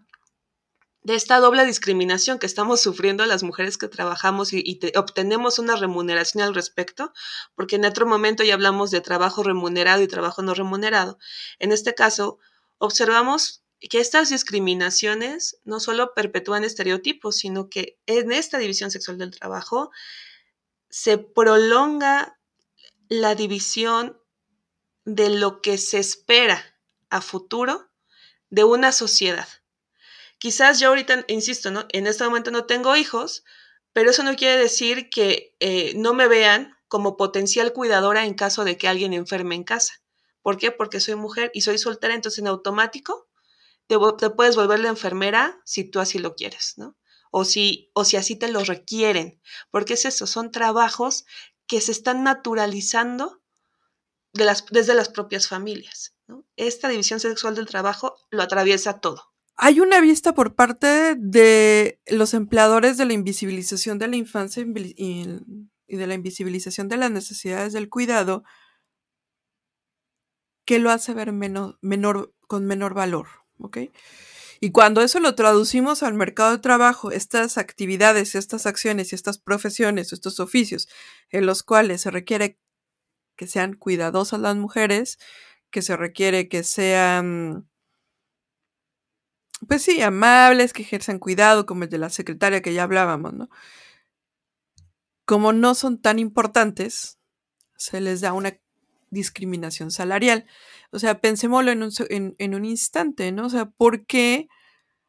de 1.02 1.14
esta 1.14 1.38
doble 1.38 1.64
discriminación 1.64 2.38
que 2.38 2.44
estamos 2.44 2.82
sufriendo 2.82 3.24
las 3.24 3.42
mujeres 3.42 3.78
que 3.78 3.88
trabajamos 3.88 4.52
y, 4.52 4.78
obtenemos 4.94 5.58
una 5.58 5.76
remuneración 5.76 6.44
al 6.44 6.54
respecto, 6.54 7.14
porque 7.54 7.76
en 7.76 7.86
otro 7.86 8.06
momento 8.06 8.44
ya 8.44 8.52
hablamos 8.52 8.90
de 8.90 9.00
trabajo 9.00 9.42
remunerado 9.42 10.02
y 10.02 10.08
trabajo 10.08 10.42
no 10.42 10.52
remunerado. 10.52 11.18
En 11.58 11.72
este 11.72 11.94
caso, 11.94 12.38
observamos 12.76 13.62
que 13.80 14.00
estas 14.00 14.30
discriminaciones 14.30 15.60
no 15.64 15.80
solo 15.80 16.14
perpetúan 16.14 16.64
estereotipos, 16.64 17.36
sino 17.36 17.68
que 17.68 17.98
en 18.06 18.32
esta 18.32 18.58
división 18.58 18.90
sexual 18.90 19.18
del 19.18 19.30
trabajo 19.30 19.90
se 20.90 21.18
prolonga 21.18 22.38
la 23.08 23.34
división 23.34 24.20
de 25.04 25.30
lo 25.30 25.62
que 25.62 25.78
se 25.78 25.98
espera 25.98 26.78
a 27.10 27.20
futuro 27.20 27.90
de 28.50 28.64
una 28.64 28.92
sociedad 28.92 29.48
Quizás 30.38 30.78
yo 30.78 30.88
ahorita, 30.88 31.24
insisto, 31.26 31.70
¿no? 31.72 31.86
En 31.90 32.06
este 32.06 32.24
momento 32.24 32.52
no 32.52 32.64
tengo 32.64 32.94
hijos, 32.94 33.44
pero 33.92 34.10
eso 34.10 34.22
no 34.22 34.36
quiere 34.36 34.56
decir 34.56 35.10
que 35.10 35.56
eh, 35.58 35.94
no 35.96 36.14
me 36.14 36.28
vean 36.28 36.76
como 36.86 37.16
potencial 37.16 37.72
cuidadora 37.72 38.24
en 38.24 38.34
caso 38.34 38.64
de 38.64 38.78
que 38.78 38.86
alguien 38.88 39.12
enferme 39.12 39.56
en 39.56 39.64
casa. 39.64 39.94
¿Por 40.40 40.56
qué? 40.56 40.70
Porque 40.70 41.00
soy 41.00 41.16
mujer 41.16 41.50
y 41.54 41.62
soy 41.62 41.76
soltera, 41.78 42.14
entonces 42.14 42.38
en 42.38 42.46
automático 42.46 43.27
te, 43.88 44.30
puedes 44.30 44.56
volver 44.56 44.80
la 44.80 44.88
enfermera 44.88 45.60
si 45.64 45.84
tú 45.84 46.00
así 46.00 46.18
lo 46.18 46.34
quieres, 46.34 46.74
¿no? 46.76 46.96
O 47.30 47.44
si, 47.44 47.90
o 47.94 48.04
si 48.04 48.16
así 48.16 48.36
te 48.36 48.50
lo 48.50 48.62
requieren. 48.64 49.40
Porque 49.70 49.94
es 49.94 50.04
eso, 50.04 50.26
son 50.26 50.50
trabajos 50.50 51.24
que 51.66 51.80
se 51.80 51.92
están 51.92 52.22
naturalizando 52.22 53.42
desde 54.32 54.94
las 54.94 55.08
propias 55.08 55.48
familias. 55.48 56.14
Esta 56.56 56.88
división 56.88 57.20
sexual 57.20 57.54
del 57.54 57.66
trabajo 57.66 58.16
lo 58.30 58.42
atraviesa 58.42 59.00
todo. 59.00 59.34
Hay 59.56 59.80
una 59.80 60.00
vista 60.00 60.34
por 60.34 60.54
parte 60.54 61.16
de 61.16 62.00
los 62.06 62.32
empleadores 62.32 62.96
de 62.96 63.06
la 63.06 63.12
invisibilización 63.12 63.98
de 63.98 64.06
la 64.06 64.16
infancia 64.16 64.64
y 64.64 65.96
de 65.96 66.06
la 66.06 66.14
invisibilización 66.14 66.88
de 66.88 66.96
las 66.96 67.10
necesidades 67.10 67.72
del 67.72 67.88
cuidado 67.88 68.44
que 70.68 70.78
lo 70.78 70.90
hace 70.90 71.14
ver 71.14 71.32
menor, 71.32 72.34
con 72.46 72.66
menor 72.66 72.92
valor. 72.92 73.26
Y 74.60 74.70
cuando 74.72 75.02
eso 75.02 75.20
lo 75.20 75.34
traducimos 75.34 76.02
al 76.02 76.14
mercado 76.14 76.52
de 76.52 76.58
trabajo, 76.58 77.12
estas 77.12 77.58
actividades, 77.58 78.34
estas 78.34 78.66
acciones 78.66 79.12
y 79.12 79.14
estas 79.14 79.38
profesiones, 79.38 80.12
estos 80.12 80.40
oficios 80.40 80.88
en 81.30 81.46
los 81.46 81.62
cuales 81.62 82.00
se 82.02 82.10
requiere 82.10 82.58
que 83.36 83.46
sean 83.46 83.74
cuidadosas 83.74 84.40
las 84.40 84.56
mujeres, 84.56 85.18
que 85.70 85.82
se 85.82 85.96
requiere 85.96 86.48
que 86.48 86.64
sean 86.64 87.68
pues 89.66 89.82
sí, 89.82 90.00
amables, 90.02 90.72
que 90.72 90.82
ejercen 90.82 91.18
cuidado, 91.18 91.66
como 91.66 91.84
el 91.84 91.90
de 91.90 91.98
la 91.98 92.10
secretaria 92.10 92.62
que 92.62 92.74
ya 92.74 92.84
hablábamos, 92.84 93.32
¿no? 93.34 93.48
Como 95.24 95.52
no 95.52 95.74
son 95.74 96.00
tan 96.00 96.18
importantes, 96.18 97.18
se 97.76 98.00
les 98.00 98.20
da 98.20 98.32
una 98.32 98.58
discriminación 99.10 99.90
salarial. 99.90 100.46
O 100.90 100.98
sea, 100.98 101.20
pensémoslo 101.20 101.70
en 101.70 101.82
un, 101.82 101.92
en, 102.38 102.54
un 102.54 102.64
instante, 102.64 103.32
¿no? 103.32 103.46
O 103.46 103.50
sea, 103.50 103.70
¿por 103.70 104.06
qué 104.06 104.48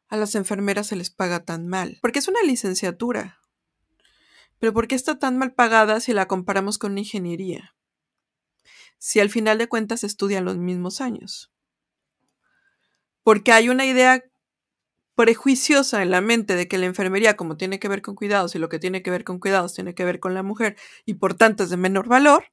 a 0.08 0.16
las 0.16 0.34
enfermeras 0.34 0.88
se 0.88 0.96
les 0.96 1.10
paga 1.10 1.44
tan 1.44 1.68
mal? 1.68 1.98
Porque 2.00 2.18
es 2.18 2.28
una 2.28 2.42
licenciatura. 2.42 3.40
Pero 4.58 4.72
¿por 4.72 4.88
qué 4.88 4.94
está 4.94 5.18
tan 5.18 5.38
mal 5.38 5.54
pagada 5.54 6.00
si 6.00 6.12
la 6.12 6.28
comparamos 6.28 6.78
con 6.78 6.92
una 6.92 7.00
ingeniería? 7.00 7.74
Si 8.98 9.20
al 9.20 9.30
final 9.30 9.58
de 9.58 9.68
cuentas 9.68 10.04
estudian 10.04 10.44
los 10.44 10.58
mismos 10.58 11.00
años. 11.00 11.52
Porque 13.22 13.52
hay 13.52 13.68
una 13.68 13.86
idea 13.86 14.22
prejuiciosa 15.14 16.02
en 16.02 16.10
la 16.10 16.20
mente 16.20 16.56
de 16.56 16.66
que 16.66 16.78
la 16.78 16.86
enfermería, 16.86 17.36
como 17.36 17.56
tiene 17.56 17.78
que 17.78 17.88
ver 17.88 18.00
con 18.00 18.14
cuidados 18.14 18.54
y 18.54 18.58
lo 18.58 18.68
que 18.68 18.78
tiene 18.78 19.02
que 19.02 19.10
ver 19.10 19.24
con 19.24 19.38
cuidados 19.38 19.74
tiene 19.74 19.94
que 19.94 20.04
ver 20.04 20.18
con 20.18 20.32
la 20.32 20.42
mujer 20.42 20.76
y 21.04 21.14
por 21.14 21.34
tanto 21.34 21.64
es 21.64 21.70
de 21.70 21.76
menor 21.76 22.08
valor, 22.08 22.44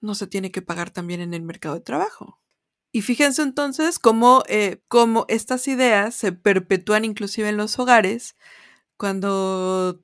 no 0.00 0.14
se 0.14 0.26
tiene 0.26 0.50
que 0.50 0.62
pagar 0.62 0.90
también 0.90 1.20
en 1.20 1.34
el 1.34 1.42
mercado 1.42 1.74
de 1.74 1.80
trabajo. 1.80 2.40
Y 2.92 3.02
fíjense 3.02 3.42
entonces 3.42 3.98
cómo, 3.98 4.42
eh, 4.48 4.82
cómo 4.88 5.26
estas 5.28 5.68
ideas 5.68 6.14
se 6.14 6.32
perpetúan 6.32 7.04
inclusive 7.04 7.48
en 7.48 7.56
los 7.56 7.78
hogares 7.78 8.36
cuando 8.96 10.02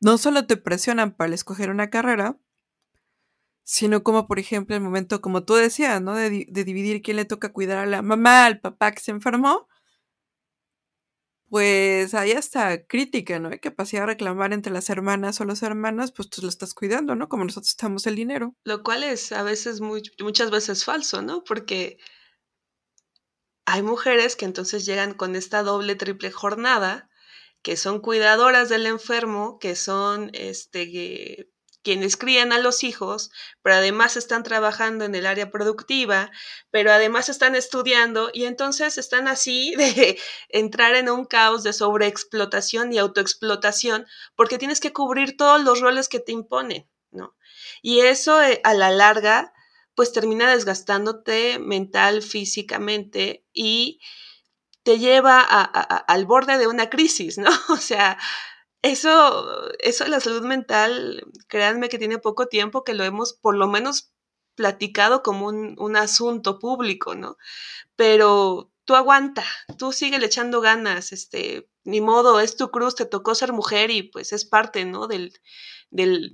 no 0.00 0.18
solo 0.18 0.46
te 0.46 0.56
presionan 0.56 1.14
para 1.14 1.34
escoger 1.34 1.70
una 1.70 1.90
carrera, 1.90 2.36
sino 3.64 4.02
como 4.02 4.26
por 4.26 4.38
ejemplo 4.38 4.74
el 4.74 4.82
momento, 4.82 5.20
como 5.20 5.44
tú 5.44 5.54
decías, 5.54 6.02
¿no? 6.02 6.14
De, 6.16 6.46
de 6.48 6.64
dividir 6.64 7.02
quién 7.02 7.16
le 7.16 7.24
toca 7.24 7.52
cuidar 7.52 7.78
a 7.78 7.86
la 7.86 8.02
mamá, 8.02 8.46
al 8.46 8.60
papá 8.60 8.92
que 8.92 9.00
se 9.00 9.12
enfermó, 9.12 9.68
pues 11.52 12.14
hay 12.14 12.32
hasta 12.32 12.86
crítica, 12.86 13.38
¿no? 13.38 13.50
Hay 13.50 13.58
capacidad 13.58 14.04
de 14.04 14.06
reclamar 14.06 14.54
entre 14.54 14.72
las 14.72 14.88
hermanas 14.88 15.38
o 15.38 15.44
los 15.44 15.62
hermanos, 15.62 16.10
pues 16.10 16.30
tú 16.30 16.40
lo 16.40 16.48
estás 16.48 16.72
cuidando, 16.72 17.14
¿no? 17.14 17.28
Como 17.28 17.44
nosotros 17.44 17.68
estamos 17.68 18.06
el 18.06 18.16
dinero. 18.16 18.56
Lo 18.64 18.82
cual 18.82 19.04
es 19.04 19.32
a 19.32 19.42
veces, 19.42 19.82
muy, 19.82 20.00
muchas 20.18 20.50
veces 20.50 20.86
falso, 20.86 21.20
¿no? 21.20 21.44
Porque 21.44 21.98
hay 23.66 23.82
mujeres 23.82 24.34
que 24.34 24.46
entonces 24.46 24.86
llegan 24.86 25.12
con 25.12 25.36
esta 25.36 25.62
doble, 25.62 25.94
triple 25.94 26.30
jornada, 26.30 27.10
que 27.60 27.76
son 27.76 28.00
cuidadoras 28.00 28.70
del 28.70 28.86
enfermo, 28.86 29.58
que 29.58 29.76
son 29.76 30.30
este, 30.32 31.50
quienes 31.82 32.16
crían 32.16 32.52
a 32.52 32.58
los 32.58 32.84
hijos, 32.84 33.30
pero 33.62 33.76
además 33.76 34.16
están 34.16 34.42
trabajando 34.42 35.04
en 35.04 35.14
el 35.14 35.26
área 35.26 35.50
productiva, 35.50 36.30
pero 36.70 36.92
además 36.92 37.28
están 37.28 37.54
estudiando 37.56 38.30
y 38.32 38.44
entonces 38.44 38.98
están 38.98 39.28
así 39.28 39.74
de 39.76 40.18
entrar 40.48 40.94
en 40.94 41.10
un 41.10 41.24
caos 41.24 41.62
de 41.62 41.72
sobreexplotación 41.72 42.92
y 42.92 42.98
autoexplotación 42.98 44.06
porque 44.34 44.58
tienes 44.58 44.80
que 44.80 44.92
cubrir 44.92 45.36
todos 45.36 45.62
los 45.62 45.80
roles 45.80 46.08
que 46.08 46.20
te 46.20 46.32
imponen, 46.32 46.88
¿no? 47.10 47.36
Y 47.82 48.00
eso 48.00 48.42
eh, 48.42 48.60
a 48.64 48.74
la 48.74 48.90
larga 48.90 49.52
pues 49.94 50.12
termina 50.12 50.50
desgastándote 50.50 51.58
mental, 51.58 52.22
físicamente 52.22 53.44
y 53.52 54.00
te 54.82 54.98
lleva 54.98 55.40
al 55.40 56.26
borde 56.26 56.58
de 56.58 56.66
una 56.66 56.90
crisis, 56.90 57.38
¿no? 57.38 57.50
O 57.68 57.76
sea, 57.76 58.18
eso, 58.82 59.72
eso 59.78 60.04
de 60.04 60.10
la 60.10 60.20
salud 60.20 60.42
mental, 60.42 61.24
créanme 61.48 61.88
que 61.88 61.98
tiene 61.98 62.18
poco 62.18 62.46
tiempo 62.46 62.84
que 62.84 62.94
lo 62.94 63.04
hemos 63.04 63.32
por 63.32 63.56
lo 63.56 63.68
menos 63.68 64.12
platicado 64.54 65.22
como 65.22 65.46
un, 65.48 65.96
asunto 65.96 66.58
público, 66.58 67.14
¿no? 67.14 67.36
Pero 67.96 68.72
tú 68.84 68.94
aguanta, 68.94 69.44
tú 69.78 69.92
sigue 69.92 70.22
echando 70.24 70.60
ganas, 70.60 71.12
este, 71.12 71.70
ni 71.84 72.00
modo, 72.00 72.40
es 72.40 72.56
tu 72.56 72.70
cruz, 72.70 72.94
te 72.94 73.06
tocó 73.06 73.34
ser 73.34 73.52
mujer 73.52 73.90
y 73.90 74.02
pues 74.02 74.32
es 74.32 74.44
parte, 74.44 74.84
¿no? 74.84 75.06
Del, 75.06 75.32
del, 75.90 76.32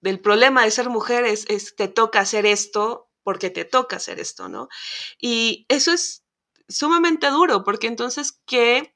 del 0.00 0.20
problema 0.20 0.64
de 0.64 0.70
ser 0.70 0.88
mujer 0.88 1.24
es, 1.24 1.44
es, 1.48 1.74
te 1.76 1.88
toca 1.88 2.20
hacer 2.20 2.46
esto 2.46 3.10
porque 3.22 3.50
te 3.50 3.64
toca 3.64 3.96
hacer 3.96 4.20
esto, 4.20 4.48
¿no? 4.48 4.68
Y 5.20 5.66
eso 5.68 5.92
es 5.92 6.24
sumamente 6.68 7.28
duro, 7.28 7.64
porque 7.64 7.86
entonces, 7.86 8.40
¿qué 8.46 8.94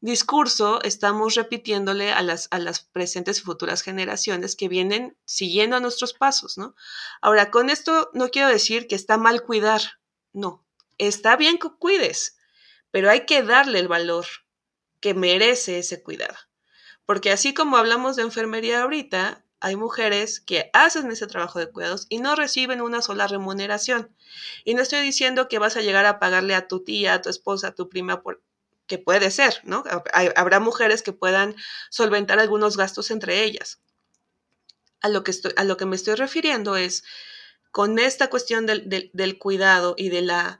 discurso 0.00 0.82
estamos 0.82 1.34
repitiéndole 1.34 2.12
a 2.12 2.22
las, 2.22 2.48
a 2.50 2.58
las 2.58 2.80
presentes 2.80 3.38
y 3.38 3.42
futuras 3.42 3.82
generaciones 3.82 4.56
que 4.56 4.68
vienen 4.68 5.16
siguiendo 5.24 5.76
a 5.76 5.80
nuestros 5.80 6.12
pasos, 6.12 6.58
¿no? 6.58 6.74
Ahora, 7.20 7.50
con 7.50 7.70
esto 7.70 8.10
no 8.12 8.28
quiero 8.28 8.48
decir 8.48 8.86
que 8.86 8.94
está 8.94 9.16
mal 9.16 9.42
cuidar, 9.42 9.82
no, 10.32 10.64
está 10.98 11.36
bien 11.36 11.58
que 11.58 11.68
cuides, 11.78 12.36
pero 12.90 13.10
hay 13.10 13.26
que 13.26 13.42
darle 13.42 13.78
el 13.78 13.88
valor 13.88 14.26
que 15.00 15.14
merece 15.14 15.78
ese 15.78 16.02
cuidado. 16.02 16.36
Porque 17.04 17.30
así 17.30 17.54
como 17.54 17.76
hablamos 17.76 18.16
de 18.16 18.22
enfermería 18.22 18.82
ahorita, 18.82 19.44
hay 19.60 19.76
mujeres 19.76 20.40
que 20.40 20.70
hacen 20.72 21.10
ese 21.10 21.26
trabajo 21.26 21.58
de 21.58 21.70
cuidados 21.70 22.06
y 22.08 22.18
no 22.18 22.34
reciben 22.34 22.80
una 22.80 23.00
sola 23.00 23.26
remuneración. 23.26 24.14
Y 24.64 24.74
no 24.74 24.82
estoy 24.82 25.00
diciendo 25.00 25.48
que 25.48 25.58
vas 25.58 25.76
a 25.76 25.80
llegar 25.80 26.04
a 26.06 26.18
pagarle 26.18 26.54
a 26.54 26.68
tu 26.68 26.84
tía, 26.84 27.14
a 27.14 27.22
tu 27.22 27.30
esposa, 27.30 27.68
a 27.68 27.74
tu 27.74 27.88
prima 27.88 28.22
por 28.22 28.42
que 28.86 28.98
puede 28.98 29.30
ser, 29.30 29.60
¿no? 29.64 29.84
habrá 30.36 30.60
mujeres 30.60 31.02
que 31.02 31.12
puedan 31.12 31.56
solventar 31.90 32.38
algunos 32.38 32.76
gastos 32.76 33.10
entre 33.10 33.42
ellas. 33.44 33.80
A 35.00 35.08
lo 35.08 35.24
que, 35.24 35.30
estoy, 35.30 35.52
a 35.56 35.64
lo 35.64 35.76
que 35.76 35.86
me 35.86 35.96
estoy 35.96 36.14
refiriendo 36.14 36.76
es, 36.76 37.04
con 37.70 37.98
esta 37.98 38.30
cuestión 38.30 38.64
del, 38.64 39.10
del 39.12 39.38
cuidado 39.38 39.94
y 39.98 40.08
de 40.08 40.22
la 40.22 40.58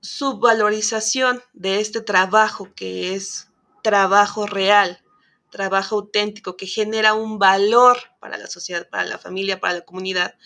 subvalorización 0.00 1.42
de 1.52 1.80
este 1.80 2.00
trabajo 2.00 2.72
que 2.74 3.14
es 3.14 3.48
trabajo 3.82 4.46
real, 4.46 5.02
trabajo 5.50 5.96
auténtico 5.96 6.56
que 6.56 6.66
genera 6.66 7.14
un 7.14 7.38
valor 7.38 7.98
para 8.20 8.38
la 8.38 8.46
sociedad, 8.46 8.88
para 8.88 9.04
la 9.04 9.18
familia, 9.18 9.60
para 9.60 9.74
la 9.74 9.80
comunidad, 9.80 10.36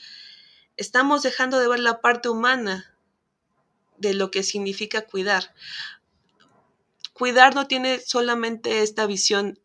estamos 0.77 1.23
dejando 1.23 1.59
de 1.59 1.69
ver 1.69 1.81
la 1.81 2.01
parte 2.01 2.29
humana 2.29 2.97
de 3.99 4.15
lo 4.15 4.31
que 4.31 4.43
significa 4.43 5.03
cuidar. 5.03 5.55
Cuidar 7.23 7.55
no 7.55 7.69
tiene 7.69 8.01
solamente 8.01 8.83
esta 8.83 9.07
visión 9.07 9.61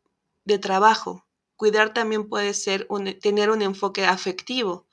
de 0.46 0.60
trabajo. 0.60 1.26
Cuidar 1.56 1.92
también 1.92 2.30
puede 2.30 2.54
ser 2.54 2.88
tener 3.20 3.50
un 3.50 3.64
enfoque 3.64 4.06
afectivo, 4.06 4.86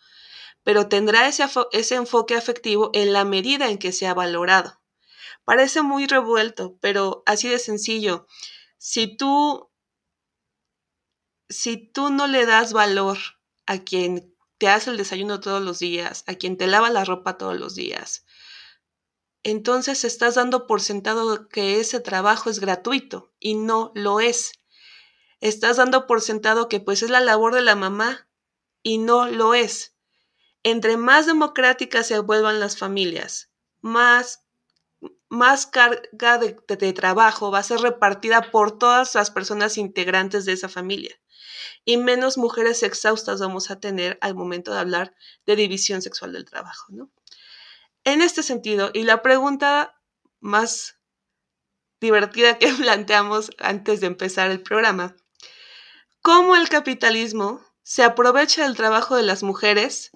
pero 0.63 0.89
tendrá 0.89 1.29
ese, 1.29 1.45
ese 1.73 1.97
enfoque 1.97 2.35
afectivo 2.35 2.91
en 2.95 3.13
la 3.13 3.27
medida 3.27 3.69
en 3.69 3.77
que 3.77 3.93
sea 3.93 4.15
valorado. 4.15 4.81
Parece 5.45 5.83
muy 5.83 6.07
revuelto, 6.07 6.79
pero 6.81 7.23
así 7.27 7.51
de 7.51 7.59
sencillo. 7.59 8.27
Si 8.79 9.15
tú, 9.15 9.69
si 11.51 11.77
tú 11.77 12.09
no 12.09 12.27
le 12.27 12.47
das 12.47 12.73
valor 12.73 13.19
a 13.67 13.81
quien 13.81 14.35
te 14.57 14.69
hace 14.69 14.89
el 14.89 14.97
desayuno 14.97 15.41
todos 15.41 15.63
los 15.63 15.81
días, 15.81 16.25
a 16.27 16.37
quien 16.37 16.57
te 16.57 16.67
lava 16.67 16.89
la 16.89 17.05
ropa 17.05 17.37
todos 17.37 17.61
los 17.61 17.75
días, 17.75 18.25
entonces 19.45 20.05
estás 20.05 20.35
dando 20.35 20.67
por 20.67 20.81
sentado 20.81 21.49
que 21.49 21.79
ese 21.79 22.01
trabajo 22.01 22.51
es 22.51 22.59
gratuito 22.59 23.33
y 23.39 23.55
no 23.55 23.93
lo 23.95 24.21
es. 24.21 24.53
Estás 25.41 25.77
dando 25.77 26.07
por 26.07 26.23
sentado 26.23 26.69
que 26.69 26.81
pues 26.81 27.03
es 27.03 27.11
la 27.11 27.21
labor 27.21 27.55
de 27.55 27.61
la 27.61 27.77
mamá 27.77 28.27
y 28.83 28.99
no 28.99 29.27
lo 29.29 29.55
es. 29.55 29.95
Entre 30.63 30.97
más 30.97 31.27
democráticas 31.27 32.07
se 32.07 32.19
vuelvan 32.19 32.59
las 32.59 32.79
familias, 32.79 33.51
más 33.83 34.41
más 35.29 35.67
carga 35.67 36.39
de, 36.39 36.93
trabajo 36.93 37.51
va 37.51 37.59
a 37.59 37.65
ser 37.65 37.81
repartida 37.81 38.51
por 38.51 38.79
todas 38.79 39.15
las 39.15 39.31
personas 39.31 39.77
integrantes 39.77 40.45
de 40.45 40.53
esa 40.53 40.69
familia 40.69 41.19
y 41.85 41.97
menos 41.97 42.39
mujeres 42.39 42.83
exhaustas 42.83 43.41
vamos 43.41 43.71
a 43.71 43.81
tener 43.81 44.17
al 44.21 44.35
momento 44.35 44.73
de 44.73 44.79
hablar 44.79 45.15
de 45.45 45.57
división 45.57 46.03
sexual 46.03 46.33
del 46.33 46.45
trabajo, 46.45 46.87
¿no? 46.91 47.11
En 48.05 48.21
este 48.21 48.43
sentido, 48.43 48.91
y 48.93 49.03
la 49.03 49.23
pregunta 49.23 49.99
más 50.41 50.99
divertida 52.01 52.59
que 52.59 52.69
planteamos 52.79 53.51
antes 53.59 54.01
de 54.01 54.07
empezar 54.07 54.51
el 54.51 54.63
programa, 54.63 55.17
¿cómo 56.21 56.55
el 56.57 56.69
capitalismo 56.69 57.63
se 57.83 58.03
aprovecha 58.03 58.65
del 58.65 58.77
trabajo 58.77 59.17
de 59.17 59.23
las 59.23 59.43
mujeres 59.43 60.11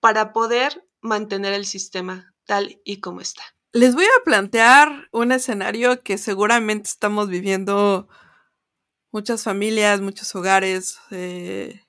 para 0.00 0.32
poder 0.32 0.86
mantener 1.00 1.54
el 1.54 1.66
sistema 1.66 2.34
tal 2.44 2.80
y 2.84 3.00
como 3.00 3.20
está? 3.20 3.42
Les 3.72 3.94
voy 3.94 4.04
a 4.04 4.24
plantear 4.24 5.08
un 5.12 5.32
escenario 5.32 6.02
que 6.02 6.16
seguramente 6.16 6.88
estamos 6.88 7.28
viviendo 7.28 8.08
muchas 9.10 9.42
familias, 9.42 10.00
muchos 10.00 10.34
hogares, 10.34 10.98
eh, 11.10 11.82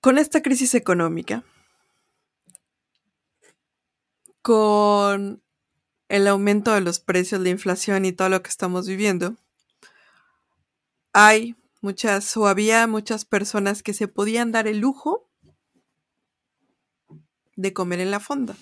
con 0.00 0.18
esta 0.18 0.42
crisis 0.42 0.74
económica, 0.74 1.44
con 4.42 5.42
el 6.08 6.26
aumento 6.28 6.72
de 6.74 6.82
los 6.82 7.00
precios, 7.00 7.40
la 7.40 7.48
inflación 7.48 8.04
y 8.04 8.12
todo 8.12 8.28
lo 8.28 8.42
que 8.42 8.50
estamos 8.50 8.86
viviendo, 8.86 9.36
hay 11.12 11.56
muchas 11.80 12.36
o 12.36 12.46
había 12.46 12.86
muchas 12.86 13.24
personas 13.24 13.82
que 13.82 13.94
se 13.94 14.08
podían 14.08 14.52
dar 14.52 14.66
el 14.66 14.78
lujo 14.78 15.28
de 17.56 17.72
comer 17.72 18.00
en 18.00 18.10
la 18.10 18.20
fonda. 18.20 18.56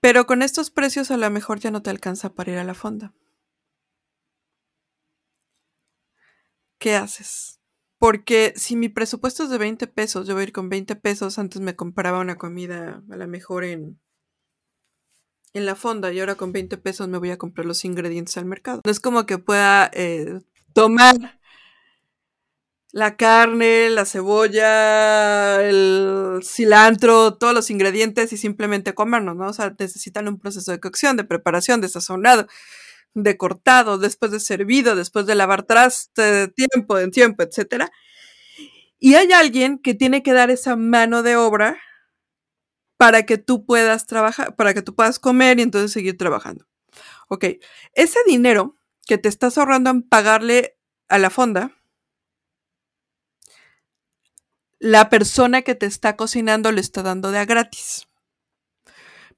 Pero 0.00 0.26
con 0.26 0.42
estos 0.42 0.70
precios 0.70 1.10
a 1.10 1.18
lo 1.18 1.30
mejor 1.30 1.60
ya 1.60 1.70
no 1.70 1.82
te 1.82 1.90
alcanza 1.90 2.34
para 2.34 2.52
ir 2.52 2.58
a 2.58 2.64
la 2.64 2.74
fonda. 2.74 3.12
¿Qué 6.78 6.96
haces? 6.96 7.59
Porque 8.00 8.54
si 8.56 8.76
mi 8.76 8.88
presupuesto 8.88 9.42
es 9.42 9.50
de 9.50 9.58
20 9.58 9.86
pesos, 9.86 10.26
yo 10.26 10.32
voy 10.32 10.40
a 10.40 10.44
ir 10.44 10.52
con 10.52 10.70
20 10.70 10.96
pesos, 10.96 11.38
antes 11.38 11.60
me 11.60 11.76
compraba 11.76 12.20
una 12.20 12.38
comida 12.38 13.02
a 13.10 13.16
lo 13.16 13.28
mejor 13.28 13.62
en, 13.62 14.00
en 15.52 15.66
la 15.66 15.74
fonda 15.74 16.10
y 16.10 16.18
ahora 16.18 16.34
con 16.36 16.50
20 16.50 16.78
pesos 16.78 17.08
me 17.08 17.18
voy 17.18 17.30
a 17.30 17.36
comprar 17.36 17.66
los 17.66 17.84
ingredientes 17.84 18.38
al 18.38 18.46
mercado. 18.46 18.80
No 18.86 18.90
es 18.90 19.00
como 19.00 19.26
que 19.26 19.36
pueda 19.36 19.90
eh, 19.92 20.40
tomar 20.72 21.38
la 22.92 23.18
carne, 23.18 23.90
la 23.90 24.06
cebolla, 24.06 25.62
el 25.62 26.40
cilantro, 26.42 27.34
todos 27.34 27.52
los 27.52 27.70
ingredientes 27.70 28.32
y 28.32 28.38
simplemente 28.38 28.94
comernos, 28.94 29.36
¿no? 29.36 29.48
O 29.48 29.52
sea, 29.52 29.76
necesitan 29.78 30.26
un 30.26 30.38
proceso 30.38 30.72
de 30.72 30.80
cocción, 30.80 31.18
de 31.18 31.24
preparación, 31.24 31.82
de 31.82 31.90
sazonado, 31.90 32.46
de 33.14 33.36
cortado, 33.36 33.98
después 33.98 34.32
de 34.32 34.40
servido, 34.40 34.96
después 34.96 35.26
de 35.26 35.34
lavar 35.34 35.64
traste, 35.64 36.22
de 36.22 36.48
tiempo, 36.48 36.98
en 36.98 37.10
tiempo, 37.10 37.42
etcétera. 37.42 37.90
Y 38.98 39.14
hay 39.14 39.32
alguien 39.32 39.78
que 39.78 39.94
tiene 39.94 40.22
que 40.22 40.32
dar 40.32 40.50
esa 40.50 40.76
mano 40.76 41.22
de 41.22 41.36
obra 41.36 41.78
para 42.98 43.24
que 43.24 43.38
tú 43.38 43.64
puedas 43.64 44.06
trabajar, 44.06 44.54
para 44.56 44.74
que 44.74 44.82
tú 44.82 44.94
puedas 44.94 45.18
comer 45.18 45.58
y 45.58 45.62
entonces 45.62 45.90
seguir 45.90 46.18
trabajando. 46.18 46.66
Ok, 47.28 47.46
ese 47.94 48.18
dinero 48.26 48.76
que 49.06 49.18
te 49.18 49.28
estás 49.28 49.56
ahorrando 49.58 49.90
en 49.90 50.02
pagarle 50.02 50.76
a 51.08 51.18
la 51.18 51.30
fonda, 51.30 51.72
la 54.78 55.08
persona 55.10 55.62
que 55.62 55.74
te 55.74 55.86
está 55.86 56.16
cocinando 56.16 56.72
le 56.72 56.80
está 56.80 57.02
dando 57.02 57.30
de 57.30 57.38
a 57.38 57.44
gratis. 57.46 58.09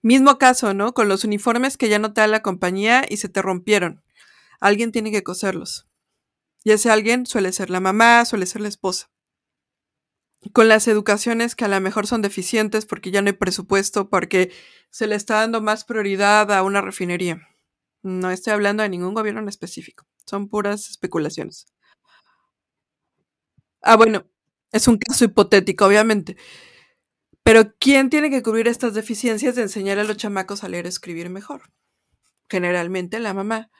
Mismo 0.03 0.37
caso, 0.37 0.75
¿no? 0.75 0.95
Con 0.95 1.09
los 1.09 1.25
uniformes 1.25 1.77
que 1.77 1.89
ya 1.89 1.99
no 2.01 2.13
te 2.13 2.21
da 2.21 2.27
la 2.27 2.43
compañía 2.43 3.05
y 3.09 3.19
se 3.19 3.29
te 3.29 3.41
rompieron. 3.41 4.03
Alguien 4.61 4.93
tiene 4.93 5.13
que 5.13 5.23
coserlos. 5.23 5.89
Y 6.65 6.73
ese 6.73 6.91
alguien 6.91 7.27
suele 7.27 7.53
ser 7.53 7.71
la 7.71 7.81
mamá, 7.81 8.25
suele 8.25 8.47
ser 8.47 8.63
la 8.63 8.69
esposa. 8.69 9.11
Con 10.53 10.69
las 10.69 10.89
educaciones 10.89 11.55
que 11.55 11.65
a 11.65 11.69
lo 11.69 11.81
mejor 11.81 12.07
son 12.09 12.21
deficientes 12.21 12.85
porque 12.85 13.13
ya 13.13 13.23
no 13.23 13.29
hay 13.29 13.35
presupuesto, 13.35 14.11
porque 14.11 14.53
se 14.91 15.07
le 15.07 15.15
está 15.15 15.37
dando 15.37 15.61
más 15.61 15.85
prioridad 15.85 16.51
a 16.53 16.65
una 16.65 16.81
refinería. 16.81 17.49
No 18.03 18.31
estoy 18.31 18.53
hablando 18.53 18.83
de 18.83 18.89
ningún 18.89 19.15
gobierno 19.15 19.41
en 19.41 19.49
específico. 19.49 20.05
Son 20.27 20.49
puras 20.49 20.91
especulaciones. 20.91 21.67
Ah, 23.83 23.97
bueno, 23.97 24.27
es 24.73 24.89
un 24.89 24.99
caso 24.99 25.25
hipotético, 25.25 25.87
obviamente. 25.87 26.37
Pero 27.45 27.75
¿quién 27.79 28.09
tiene 28.11 28.31
que 28.31 28.43
cubrir 28.43 28.69
estas 28.69 28.95
deficiencias 28.95 29.57
de 29.57 29.63
enseñar 29.63 29.99
a 29.99 30.05
los 30.05 30.17
chamacos 30.17 30.63
a 30.63 30.69
leer 30.69 30.87
y 30.87 30.89
escribir 30.89 31.29
mejor? 31.29 31.73
Generalmente 32.49 33.19
la 33.21 33.35
mamá. 33.35 33.71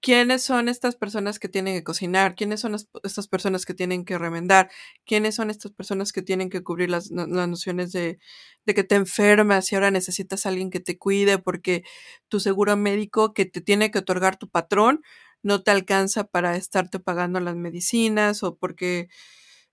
¿Quiénes 0.00 0.42
son 0.44 0.68
estas 0.68 0.94
personas 0.94 1.40
que 1.40 1.48
tienen 1.48 1.74
que 1.74 1.82
cocinar? 1.82 2.36
¿Quiénes 2.36 2.60
son 2.60 2.76
estas 3.02 3.26
personas 3.28 3.66
que 3.66 3.74
tienen 3.74 4.04
que 4.04 4.16
remendar? 4.16 4.70
¿Quiénes 5.06 5.34
son 5.34 5.50
estas 5.50 5.72
personas 5.72 6.12
que 6.12 6.22
tienen 6.22 6.50
que 6.50 6.62
cubrir 6.62 6.90
las, 6.90 7.10
nociones 7.10 7.90
de, 7.92 8.20
de, 8.64 8.74
que 8.74 8.84
te 8.84 8.94
enfermas 8.94 9.72
y 9.72 9.74
ahora 9.74 9.90
necesitas 9.90 10.46
a 10.46 10.50
alguien 10.50 10.70
que 10.70 10.80
te 10.80 10.98
cuide 10.98 11.38
porque 11.38 11.82
tu 12.28 12.38
seguro 12.40 12.76
médico 12.76 13.34
que 13.34 13.44
te 13.46 13.60
tiene 13.60 13.90
que 13.90 13.98
otorgar 13.98 14.36
tu 14.36 14.48
patrón 14.48 15.02
no 15.42 15.62
te 15.62 15.72
alcanza 15.72 16.24
para 16.24 16.56
estarte 16.56 17.00
pagando 17.00 17.40
las 17.40 17.56
medicinas 17.56 18.42
o 18.44 18.56
porque 18.56 19.08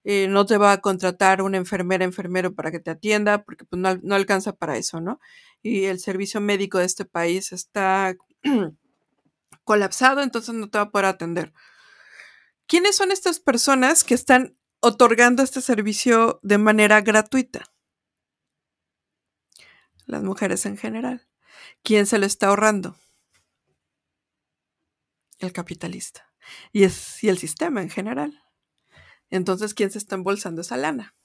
eh, 0.08 0.28
no 0.28 0.46
te 0.46 0.58
va 0.58 0.72
a 0.72 0.82
contratar 0.82 1.42
una 1.42 1.58
enfermera, 1.58 2.06
enfermero 2.06 2.54
para 2.54 2.70
que 2.70 2.80
te 2.80 2.92
atienda, 2.92 3.44
porque 3.44 3.66
pues, 3.66 3.82
no, 3.82 3.96
no, 4.04 4.14
alcanza 4.14 4.54
para 4.54 4.78
eso, 4.78 5.02
¿no? 5.02 5.20
Y 5.64 5.86
el 5.86 6.00
servicio 6.00 6.40
médico 6.40 6.78
de 6.78 6.86
este 6.86 7.06
país 7.06 7.52
está 7.52 8.16
colapsado, 9.64 10.22
entonces 10.22 10.54
no 10.54 10.70
te 10.70 10.78
va 10.78 10.84
a 10.84 10.92
poder 10.92 11.08
atender. 11.08 11.54
¿Quiénes 12.68 12.96
son 12.96 13.12
estas 13.12 13.40
personas 13.40 14.04
que 14.04 14.14
están 14.14 14.56
otorgando 14.80 15.42
este 15.42 15.62
servicio 15.62 16.40
de 16.44 16.60
manera 16.60 17.02
gratuita? 17.02 17.74
Las 20.06 20.22
mujeres 20.22 20.68
en 20.68 20.78
general. 20.78 21.28
¿Quién 21.82 22.06
se 22.06 22.20
lo 22.20 22.28
está 22.28 22.50
ahorrando? 22.50 22.96
El 25.40 25.52
capitalista. 25.52 26.32
Y, 26.72 26.84
es, 26.84 27.24
y 27.24 27.30
el 27.30 27.40
sistema 27.40 27.82
en 27.82 27.90
general. 27.90 28.45
Entonces, 29.30 29.74
¿quién 29.74 29.92
se 29.92 29.98
está 29.98 30.16
embolsando 30.16 30.62
esa 30.62 30.78
lana? 30.78 31.16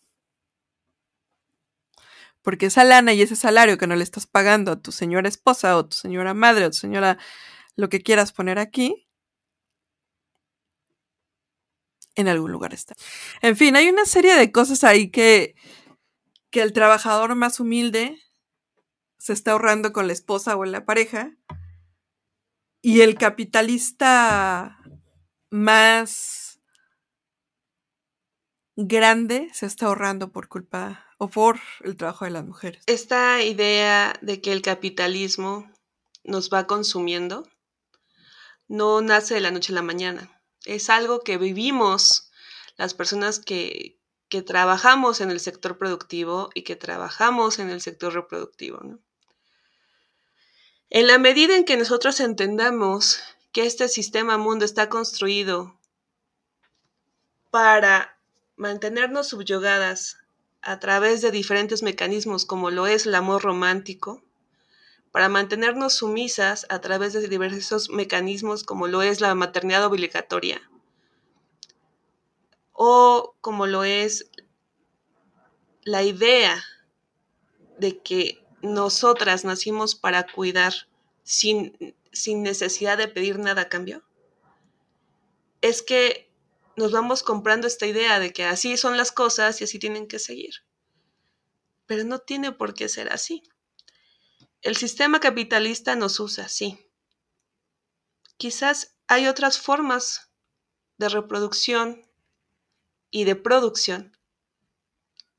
Porque 2.43 2.67
esa 2.67 2.85
lana 2.85 3.13
y 3.13 3.23
ese 3.23 3.37
salario 3.37 3.79
que 3.79 3.87
no 3.87 3.97
le 3.97 4.05
estás 4.05 4.27
pagando 4.27 4.73
a 4.73 4.81
tu 4.81 4.93
señora 4.93 5.29
esposa 5.29 5.77
o 5.77 5.87
tu 5.87 5.97
señora 5.97 6.35
madre 6.35 6.67
o 6.67 6.71
tu 6.71 6.79
señora, 6.79 7.19
lo 7.77 7.89
que 7.89 8.03
quieras 8.03 8.33
poner 8.33 8.59
aquí, 8.59 9.07
en 12.15 12.29
algún 12.29 12.53
lugar 12.53 12.75
está. 12.75 12.95
En 13.43 13.57
fin, 13.57 13.77
hay 13.77 13.89
una 13.89 14.05
serie 14.05 14.35
de 14.37 14.53
cosas 14.53 14.85
ahí 14.85 15.11
que, 15.11 15.55
que 16.51 16.63
el 16.63 16.73
trabajador 16.73 17.35
más 17.35 17.61
humilde 17.61 18.19
se 19.19 19.33
está 19.33 19.53
ahorrando 19.53 19.93
con 19.93 20.07
la 20.07 20.13
esposa 20.13 20.57
o 20.57 20.65
en 20.65 20.73
la 20.73 20.85
pareja 20.85 21.37
y 22.83 23.03
el 23.03 23.17
capitalista 23.17 24.79
más 25.51 26.50
grande 28.89 29.51
se 29.53 29.67
está 29.67 29.87
ahorrando 29.87 30.31
por 30.31 30.49
culpa 30.49 31.07
o 31.19 31.29
por 31.29 31.61
el 31.83 31.97
trabajo 31.97 32.25
de 32.25 32.31
las 32.31 32.45
mujeres. 32.45 32.83
Esta 32.87 33.43
idea 33.43 34.19
de 34.23 34.41
que 34.41 34.53
el 34.53 34.63
capitalismo 34.63 35.71
nos 36.25 36.51
va 36.51 36.67
consumiendo 36.67 37.49
no 38.69 39.01
nace 39.01 39.35
de 39.35 39.41
la 39.41 39.51
noche 39.51 39.73
a 39.73 39.77
la 39.77 39.83
mañana. 39.83 40.43
Es 40.65 40.91
algo 40.91 41.21
que 41.21 41.39
vivimos 41.39 42.31
las 42.77 42.95
personas 42.95 43.39
que, 43.39 43.99
que 44.29 44.43
trabajamos 44.43 45.21
en 45.21 45.31
el 45.31 45.41
sector 45.41 45.77
productivo 45.77 46.51
y 46.55 46.63
que 46.63 46.77
trabajamos 46.77 47.59
en 47.59 47.69
el 47.71 47.81
sector 47.81 48.15
reproductivo. 48.15 48.81
En 50.89 51.07
la 51.07 51.19
medida 51.19 51.57
en 51.57 51.65
que 51.65 51.77
nosotros 51.77 52.21
entendamos 52.21 53.21
que 53.53 53.67
este 53.67 53.89
sistema 53.89 54.39
mundo 54.39 54.65
está 54.65 54.89
construido 54.89 55.79
para 57.51 58.20
mantenernos 58.61 59.29
subyugadas 59.29 60.19
a 60.61 60.79
través 60.79 61.23
de 61.23 61.31
diferentes 61.31 61.83
mecanismos 61.83 62.45
como 62.45 62.71
lo 62.71 62.87
es 62.87 63.07
el 63.07 63.15
amor 63.15 63.43
romántico, 63.43 64.23
para 65.13 65.31
mantenernos 65.31 65.95
sumisas 65.95 66.67
a 66.69 66.83
través 66.83 67.15
de 67.15 67.27
diversos 67.27 67.89
mecanismos 67.89 68.63
como 68.63 68.87
lo 68.87 69.01
es 69.01 69.23
la 69.23 69.35
maternidad 69.35 69.87
obligatoria 69.87 70.61
o 72.73 73.35
como 73.41 73.67
lo 73.67 73.83
es 73.83 74.31
la 75.83 76.03
idea 76.03 76.63
de 77.79 77.99
que 77.99 78.45
nosotras 78.61 79.47
nacimos 79.47 79.95
para 79.95 80.27
cuidar 80.27 80.75
sin, 81.23 81.95
sin 82.13 82.43
necesidad 82.43 82.99
de 82.99 83.09
pedir 83.09 83.39
nada 83.39 83.63
a 83.63 83.69
cambio, 83.71 84.03
es 85.63 85.81
que 85.81 86.30
nos 86.77 86.93
vamos 86.93 87.23
comprando 87.23 87.67
esta 87.67 87.87
idea 87.87 88.19
de 88.19 88.33
que 88.33 88.45
así 88.45 88.77
son 88.77 88.97
las 88.97 89.13
cosas 89.13 89.61
y 89.61 89.65
así 89.65 89.79
tienen 89.79 90.07
que 90.07 90.19
seguir. 90.19 90.55
Pero 91.87 92.05
no 92.05 92.21
tiene 92.21 92.53
por 92.53 92.75
qué 92.75 92.89
ser 92.89 93.13
así. 93.13 93.43
El 94.63 94.77
sistema 94.77 95.21
capitalista 95.21 95.97
nos 95.97 96.21
usa 96.21 96.45
así. 96.45 96.79
Quizás 98.37 98.97
hay 99.07 99.27
otras 99.27 99.59
formas 99.59 100.31
de 100.99 101.09
reproducción 101.09 102.03
y 103.11 103.25
de 103.25 103.37
producción 103.37 104.17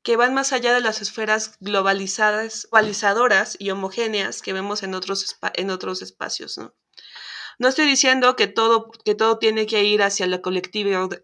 que 0.02 0.16
van 0.16 0.34
más 0.34 0.52
allá 0.52 0.74
de 0.74 0.80
las 0.80 1.00
esferas 1.00 1.56
globalizadas, 1.60 2.66
globalizadoras 2.70 3.56
y 3.58 3.70
homogéneas 3.70 4.42
que 4.42 4.52
vemos 4.52 4.82
en 4.82 4.94
otros, 4.94 5.38
en 5.54 5.70
otros 5.70 6.02
espacios. 6.02 6.58
¿no? 6.58 6.74
No 7.62 7.68
estoy 7.68 7.86
diciendo 7.86 8.34
que 8.34 8.48
todo, 8.48 8.90
que 9.04 9.14
todo 9.14 9.38
tiene 9.38 9.66
que 9.66 9.84
ir 9.84 10.02
hacia 10.02 10.26
la, 10.26 10.42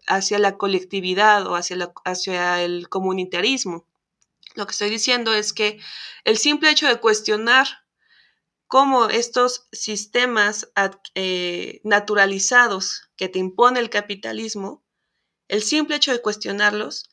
hacia 0.07 0.39
la 0.39 0.57
colectividad 0.57 1.45
o 1.45 1.55
hacia, 1.55 1.91
hacia 2.05 2.63
el 2.63 2.87
comunitarismo. 2.87 3.85
Lo 4.55 4.65
que 4.65 4.71
estoy 4.71 4.89
diciendo 4.89 5.33
es 5.33 5.51
que 5.51 5.81
el 6.23 6.37
simple 6.37 6.69
hecho 6.69 6.87
de 6.87 7.01
cuestionar 7.01 7.67
cómo 8.67 9.09
estos 9.09 9.67
sistemas 9.73 10.71
eh, 11.13 11.81
naturalizados 11.83 13.09
que 13.17 13.27
te 13.27 13.39
impone 13.39 13.81
el 13.81 13.89
capitalismo, 13.89 14.81
el 15.49 15.61
simple 15.61 15.97
hecho 15.97 16.13
de 16.13 16.21
cuestionarlos, 16.21 17.09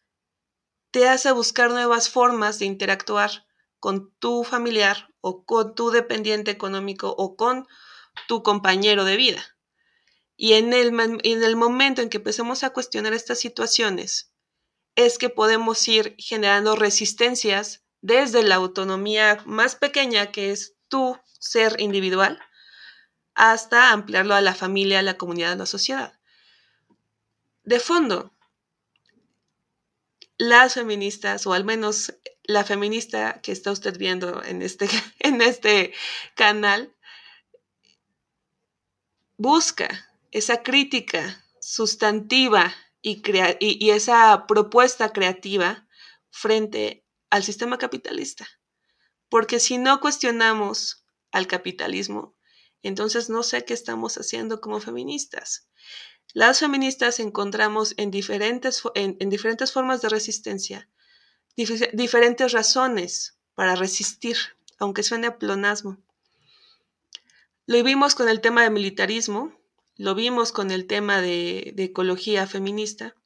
te 0.93 1.09
hace 1.09 1.33
buscar 1.33 1.71
nuevas 1.71 2.11
formas 2.11 2.61
de 2.61 2.67
interactuar 2.67 3.45
con 3.81 4.12
tu 4.21 4.45
familiar 4.45 5.12
o 5.21 5.45
con 5.45 5.75
tu 5.75 5.91
dependiente 5.91 6.53
económico 6.53 7.12
o 7.19 7.35
con 7.35 7.67
tu 8.29 8.43
compañero 8.43 9.05
de 9.05 9.17
vida. 9.17 9.57
Y 10.37 10.55
en 10.55 10.73
el, 10.73 10.89
en 11.23 11.45
el 11.45 11.57
momento 11.57 12.03
en 12.03 12.11
que 12.11 12.19
empecemos 12.19 12.63
a 12.63 12.71
cuestionar 12.71 13.15
estas 13.15 13.39
situaciones, 13.39 14.33
es 14.95 15.19
que 15.19 15.29
podemos 15.29 15.87
ir 15.89 16.15
generando 16.19 16.77
resistencias 16.77 17.85
desde 18.01 18.43
la 18.43 18.57
autonomía 18.57 19.43
más 19.47 19.77
pequeña, 19.77 20.33
que 20.33 20.51
es 20.51 20.75
tu 20.89 21.19
ser 21.39 21.81
individual, 21.81 22.41
hasta 23.35 23.93
ampliarlo 23.93 24.35
a 24.35 24.41
la 24.41 24.55
familia, 24.55 25.01
a 25.01 25.03
la 25.03 25.19
comunidad, 25.19 25.53
a 25.53 25.57
la 25.57 25.67
sociedad. 25.67 26.19
De 27.65 27.81
fondo, 27.81 28.33
las 30.39 30.75
feministas, 30.75 31.47
o 31.47 31.53
al 31.53 31.65
menos 31.65 32.15
la 32.45 32.65
feminista 32.65 33.41
que 33.43 33.53
está 33.53 33.73
usted 33.73 33.99
viendo 33.99 34.43
en 34.45 34.63
este, 34.63 34.89
en 35.19 35.43
este 35.43 35.93
canal, 36.35 36.95
busca 39.37 40.11
esa 40.31 40.62
crítica 40.62 41.44
sustantiva 41.61 42.75
y, 43.03 43.22
y, 43.61 43.90
esa 43.90 44.46
propuesta 44.46 45.12
creativa 45.12 45.87
frente 46.31 47.05
al 47.31 47.44
sistema 47.44 47.79
capitalista. 47.79 48.46
Porque 49.29 49.61
si 49.61 49.79
no 49.79 50.01
cuestionamos 50.01 51.07
al 51.33 51.46
capitalismo, 51.46 52.37
entonces 52.83 53.31
no 53.31 53.42
sé 53.42 53.64
qué 53.64 53.75
estamos 53.75 54.16
haciendo 54.16 54.61
como 54.61 54.81
feministas. 54.81 55.68
Las 56.33 56.61
feministas 56.61 57.18
encontramos 57.20 57.94
en 57.96 58.11
diferentes, 58.11 58.83
en, 58.94 59.16
diferentes 59.31 59.72
formas 59.72 60.03
de 60.03 60.09
resistencia, 60.09 60.88
diferentes 61.57 62.53
razones 62.53 63.38
para 63.55 63.75
resistir, 63.75 64.37
aunque 64.79 65.03
suene 65.03 65.29
a 65.29 65.38
plonasmo. 65.38 65.99
Lo 67.69 67.83
vimos 67.83 68.15
con 68.15 68.29
el 68.29 68.41
tema 68.41 68.63
de 68.63 68.71
militarismo, 68.71 69.53
lo 69.97 70.15
vimos 70.15 70.53
con 70.53 70.71
el 70.71 70.87
tema 70.87 71.21
de, 71.21 71.75
ecología 71.77 72.47
feminista. 72.47 73.17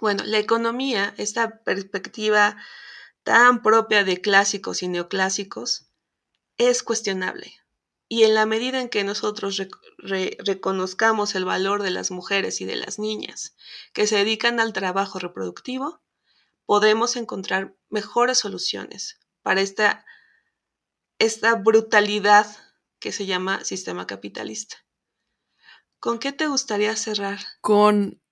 Bueno, 0.00 0.22
la 0.24 0.38
economía, 0.38 1.14
esta 1.16 1.62
perspectiva 1.62 2.58
tan 3.22 3.62
propia 3.62 4.04
de 4.04 4.20
clásicos 4.20 4.82
y 4.82 4.88
neoclásicos, 4.88 5.86
es 6.58 6.82
cuestionable. 6.82 7.54
Y 8.06 8.24
en 8.24 8.34
la 8.34 8.44
medida 8.44 8.82
en 8.82 8.90
que 8.90 9.02
nosotros 9.02 9.62
reconozcamos 9.96 11.34
el 11.34 11.46
valor 11.46 11.82
de 11.82 11.90
las 11.90 12.10
mujeres 12.10 12.60
y 12.60 12.66
de 12.66 12.76
las 12.76 12.98
niñas 12.98 13.56
que 13.94 14.06
se 14.06 14.16
dedican 14.16 14.60
al 14.60 14.74
trabajo 14.74 15.18
reproductivo, 15.18 16.02
podemos 16.66 17.16
encontrar 17.16 17.74
mejores 17.88 18.40
soluciones 18.40 19.18
para 19.42 19.62
esta, 19.62 20.04
esta 21.18 21.54
brutalidad 21.54 22.46
que 23.00 23.12
se 23.12 23.26
llama 23.26 23.64
sistema 23.64 24.06
capitalista. 24.06 24.76
¿Con 25.98 26.18
qué 26.18 26.32
te 26.32 26.46
gustaría 26.46 26.94
cerrar? 26.96 27.38
Con 27.60 28.22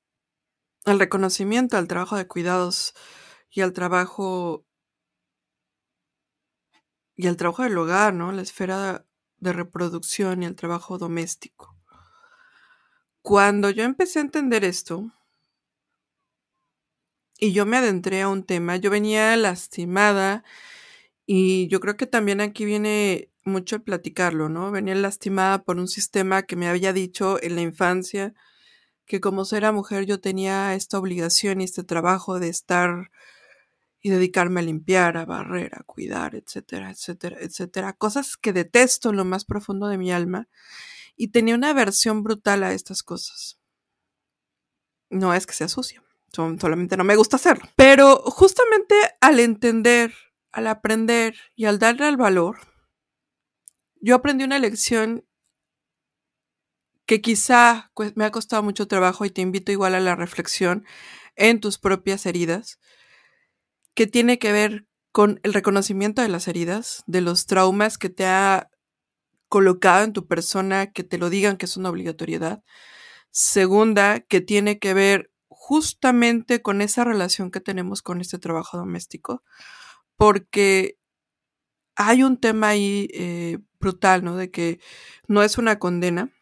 el 0.85 0.99
reconocimiento 0.99 1.77
al 1.77 1.89
trabajo 1.89 2.17
de 2.17 2.27
cuidados 2.27 2.95
y 3.51 3.63
al 3.63 3.73
trabajo 3.73 4.65
y 7.15 7.27
al 7.27 7.37
trabajo 7.37 7.65
del 7.65 7.77
hogar, 7.77 8.15
¿no? 8.15 8.31
La 8.31 8.43
esfera 8.43 9.05
de 9.39 9.53
reproducción 9.53 10.43
y 10.43 10.47
el 10.47 10.55
trabajo 10.55 10.99
doméstico. 10.99 11.77
Cuando 13.23 13.71
yo 13.71 13.83
empecé 13.83 14.21
a 14.21 14.23
entender 14.23 14.65
esto 14.65 15.13
y 17.39 17.53
yo 17.53 17.67
me 17.67 17.77
adentré 17.77 18.23
a 18.23 18.29
un 18.29 18.45
tema, 18.45 18.77
yo 18.77 18.91
venía 18.91 19.37
lastimada 19.37 20.45
y 21.27 21.69
yo 21.69 21.81
creo 21.81 21.97
que 21.97 22.07
también 22.07 22.41
aquí 22.41 22.65
viene 22.65 23.31
mucho 23.49 23.77
el 23.77 23.83
platicarlo, 23.83 24.49
¿no? 24.49 24.71
Venía 24.71 24.95
lastimada 24.95 25.63
por 25.63 25.79
un 25.79 25.89
sistema 25.89 26.43
que 26.43 26.57
me 26.57 26.69
había 26.69 26.93
dicho 26.93 27.43
en 27.43 27.57
la 27.57 27.63
infancia 27.63 28.35
que 29.07 29.21
como 29.21 29.45
ser 29.45 29.71
mujer 29.73 30.05
yo 30.05 30.21
tenía 30.21 30.75
esta 30.75 30.99
obligación 30.99 31.61
y 31.61 31.65
este 31.65 31.83
trabajo 31.83 32.39
de 32.39 32.49
estar 32.49 33.11
y 34.01 34.11
dedicarme 34.11 34.61
a 34.61 34.63
limpiar, 34.63 35.17
a 35.17 35.25
barrer, 35.25 35.73
a 35.75 35.83
cuidar, 35.83 36.35
etcétera, 36.35 36.91
etcétera, 36.91 37.39
etcétera. 37.41 37.93
Cosas 37.95 38.37
que 38.37 38.53
detesto 38.53 39.11
en 39.11 39.17
lo 39.17 39.25
más 39.25 39.45
profundo 39.45 39.89
de 39.89 39.99
mi 39.99 40.13
alma 40.13 40.49
y 41.17 41.29
tenía 41.29 41.55
una 41.55 41.71
aversión 41.71 42.23
brutal 42.23 42.63
a 42.63 42.73
estas 42.73 43.03
cosas. 43.03 43.59
No 45.11 45.35
es 45.35 45.47
que 45.47 45.55
sea 45.55 45.69
sucio, 45.69 46.05
solamente 46.33 46.97
no 46.97 47.05
me 47.05 47.17
gusta 47.17 47.37
hacerlo. 47.37 47.65
Pero 47.77 48.17
justamente 48.19 48.95
al 49.21 49.41
entender, 49.41 50.13
al 50.53 50.67
aprender 50.67 51.35
y 51.57 51.65
al 51.65 51.79
darle 51.79 52.07
al 52.07 52.17
valor, 52.17 52.59
yo 54.01 54.15
aprendí 54.17 54.45
una 54.45 54.59
lección 54.59 55.25
que 57.07 57.21
quizá 57.23 57.91
me 58.15 58.25
ha 58.27 58.31
costado 58.31 58.63
mucho 58.63 58.87
trabajo 58.87 59.25
y 59.25 59.31
te 59.31 59.41
invito 59.41 59.73
igual 59.73 59.95
a 59.95 60.01
la 60.01 60.15
reflexión 60.15 60.85
en 61.37 61.61
tus 61.61 61.79
propias 61.79 62.27
heridas 62.27 62.79
que 63.95 64.07
tiene 64.07 64.39
que 64.39 64.53
ver 64.53 64.87
con 65.11 65.41
el 65.43 65.55
reconocimiento 65.55 66.23
de 66.23 66.29
las 66.29 66.49
heridas, 66.49 67.03
de 67.07 67.21
los 67.21 67.47
traumas 67.47 67.99
que 67.99 68.11
te 68.11 68.27
ha 68.27 68.71
colocado 69.49 70.05
en 70.05 70.13
tu 70.13 70.27
persona, 70.27 70.93
que 70.93 71.03
te 71.03 71.19
lo 71.19 71.31
digan 71.31 71.57
que 71.57 71.67
es 71.67 71.77
una 71.77 71.91
obligatoriedad. 71.91 72.63
Segunda, 73.31 74.21
que 74.21 74.41
tiene 74.41 74.79
que 74.79 74.95
ver 74.95 75.31
justamente 75.49 76.63
con 76.63 76.81
esa 76.83 77.05
relación 77.05 77.51
que 77.51 77.61
tenemos 77.61 78.03
con 78.03 78.21
este 78.21 78.39
trabajo 78.39 78.77
doméstico, 78.77 79.43
porque 80.17 80.99
hay 81.97 82.23
un 82.23 82.39
tema 82.39 82.69
ahí 82.69 83.09
eh, 83.13 83.59
brutal, 83.81 84.25
¿no? 84.25 84.37
De 84.37 84.51
que 84.51 84.81
no 85.27 85.43
es 85.43 85.59
una 85.59 85.79
condena. 85.79 86.33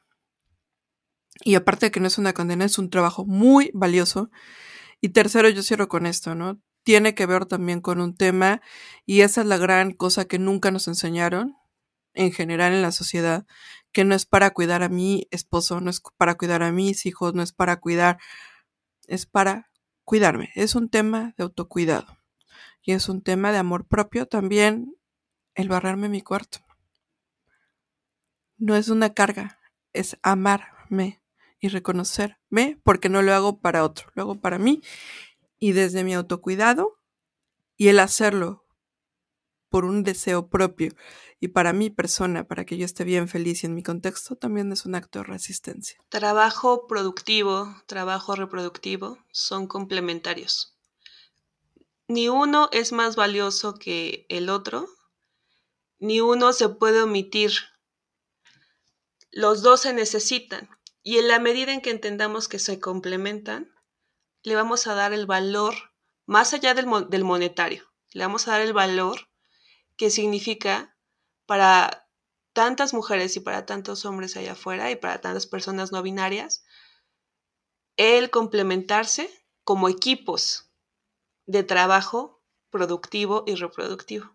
Y 1.44 1.54
aparte 1.54 1.86
de 1.86 1.90
que 1.90 2.00
no 2.00 2.06
es 2.06 2.18
una 2.18 2.32
condena, 2.32 2.64
es 2.64 2.78
un 2.78 2.90
trabajo 2.90 3.24
muy 3.26 3.70
valioso. 3.74 4.30
Y 5.00 5.10
tercero, 5.10 5.48
yo 5.48 5.62
cierro 5.62 5.88
con 5.88 6.06
esto, 6.06 6.34
¿no? 6.34 6.60
tiene 6.86 7.16
que 7.16 7.26
ver 7.26 7.46
también 7.46 7.80
con 7.80 8.00
un 8.00 8.16
tema 8.16 8.62
y 9.06 9.22
esa 9.22 9.40
es 9.40 9.48
la 9.48 9.56
gran 9.56 9.90
cosa 9.92 10.26
que 10.26 10.38
nunca 10.38 10.70
nos 10.70 10.86
enseñaron 10.86 11.56
en 12.14 12.30
general 12.30 12.72
en 12.72 12.80
la 12.80 12.92
sociedad, 12.92 13.44
que 13.90 14.04
no 14.04 14.14
es 14.14 14.24
para 14.24 14.50
cuidar 14.52 14.84
a 14.84 14.88
mi 14.88 15.26
esposo, 15.32 15.80
no 15.80 15.90
es 15.90 16.00
para 16.16 16.36
cuidar 16.36 16.62
a 16.62 16.70
mis 16.70 17.04
hijos, 17.04 17.34
no 17.34 17.42
es 17.42 17.52
para 17.52 17.80
cuidar, 17.80 18.18
es 19.08 19.26
para 19.26 19.68
cuidarme. 20.04 20.50
Es 20.54 20.76
un 20.76 20.88
tema 20.88 21.34
de 21.36 21.42
autocuidado 21.42 22.18
y 22.82 22.92
es 22.92 23.08
un 23.08 23.20
tema 23.20 23.50
de 23.50 23.58
amor 23.58 23.88
propio 23.88 24.26
también 24.26 24.94
el 25.56 25.68
barrarme 25.68 26.08
mi 26.08 26.22
cuarto. 26.22 26.65
No 28.58 28.76
es 28.76 28.88
una 28.88 29.12
carga, 29.14 29.58
es 29.92 30.16
amarme 30.22 31.22
y 31.60 31.68
reconocerme 31.68 32.80
porque 32.82 33.08
no 33.08 33.22
lo 33.22 33.34
hago 33.34 33.60
para 33.60 33.84
otro, 33.84 34.10
lo 34.14 34.22
hago 34.22 34.40
para 34.40 34.58
mí 34.58 34.82
y 35.58 35.72
desde 35.72 36.04
mi 36.04 36.14
autocuidado 36.14 36.98
y 37.76 37.88
el 37.88 37.98
hacerlo 37.98 38.66
por 39.68 39.84
un 39.84 40.02
deseo 40.02 40.48
propio 40.48 40.94
y 41.40 41.48
para 41.48 41.72
mi 41.72 41.90
persona, 41.90 42.44
para 42.44 42.64
que 42.64 42.78
yo 42.78 42.84
esté 42.84 43.04
bien 43.04 43.28
feliz 43.28 43.62
y 43.62 43.66
en 43.66 43.74
mi 43.74 43.82
contexto, 43.82 44.36
también 44.36 44.72
es 44.72 44.86
un 44.86 44.94
acto 44.94 45.18
de 45.18 45.26
resistencia. 45.26 45.98
Trabajo 46.08 46.86
productivo, 46.86 47.74
trabajo 47.86 48.34
reproductivo 48.36 49.18
son 49.32 49.66
complementarios. 49.66 50.78
Ni 52.08 52.28
uno 52.28 52.68
es 52.72 52.92
más 52.92 53.16
valioso 53.16 53.74
que 53.74 54.26
el 54.28 54.48
otro, 54.48 54.86
ni 55.98 56.20
uno 56.20 56.52
se 56.52 56.68
puede 56.68 57.02
omitir. 57.02 57.52
Los 59.36 59.60
dos 59.60 59.82
se 59.82 59.92
necesitan 59.92 60.70
y 61.02 61.18
en 61.18 61.28
la 61.28 61.38
medida 61.38 61.70
en 61.74 61.82
que 61.82 61.90
entendamos 61.90 62.48
que 62.48 62.58
se 62.58 62.80
complementan, 62.80 63.70
le 64.42 64.54
vamos 64.54 64.86
a 64.86 64.94
dar 64.94 65.12
el 65.12 65.26
valor 65.26 65.74
más 66.24 66.54
allá 66.54 66.72
del, 66.72 66.86
monetario, 66.86 67.84
le 68.12 68.24
vamos 68.24 68.48
a 68.48 68.52
dar 68.52 68.62
el 68.62 68.72
valor 68.72 69.28
que 69.98 70.08
significa 70.08 70.96
para 71.44 72.08
tantas 72.54 72.94
mujeres 72.94 73.36
y 73.36 73.40
para 73.40 73.66
tantos 73.66 74.06
hombres 74.06 74.38
allá 74.38 74.52
afuera 74.52 74.90
y 74.90 74.96
para 74.96 75.20
tantas 75.20 75.46
personas 75.46 75.92
no 75.92 76.02
binarias, 76.02 76.64
el 77.98 78.30
complementarse 78.30 79.28
como 79.64 79.90
equipos 79.90 80.70
de 81.44 81.62
trabajo 81.62 82.42
productivo 82.70 83.44
y 83.46 83.56
reproductivo. 83.56 84.34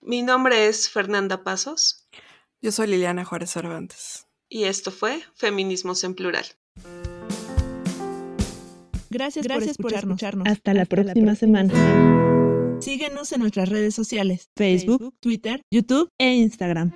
Mi 0.00 0.22
nombre 0.22 0.66
es 0.66 0.90
Fernanda 0.90 1.44
Pasos. 1.44 2.08
Yo 2.64 2.72
soy 2.72 2.86
Liliana 2.86 3.26
Juárez 3.26 3.50
Cervantes. 3.50 4.26
Y 4.48 4.64
esto 4.64 4.90
fue 4.90 5.20
Feminismos 5.34 6.02
en 6.02 6.14
Plural. 6.14 6.46
Gracias, 9.10 9.44
Gracias 9.44 9.76
por, 9.76 9.92
escucharnos. 9.92 10.46
Hasta, 10.46 10.72
la, 10.72 10.86
próxima 10.86 11.34
semana. 11.34 12.78
Síguenos 12.80 13.30
en 13.32 13.40
nuestras 13.40 13.68
redes 13.68 13.94
sociales, 13.94 14.48
Facebook, 14.56 15.14
Twitter, 15.20 15.60
YouTube 15.70 16.08
e 16.18 16.36
Instagram. 16.36 16.94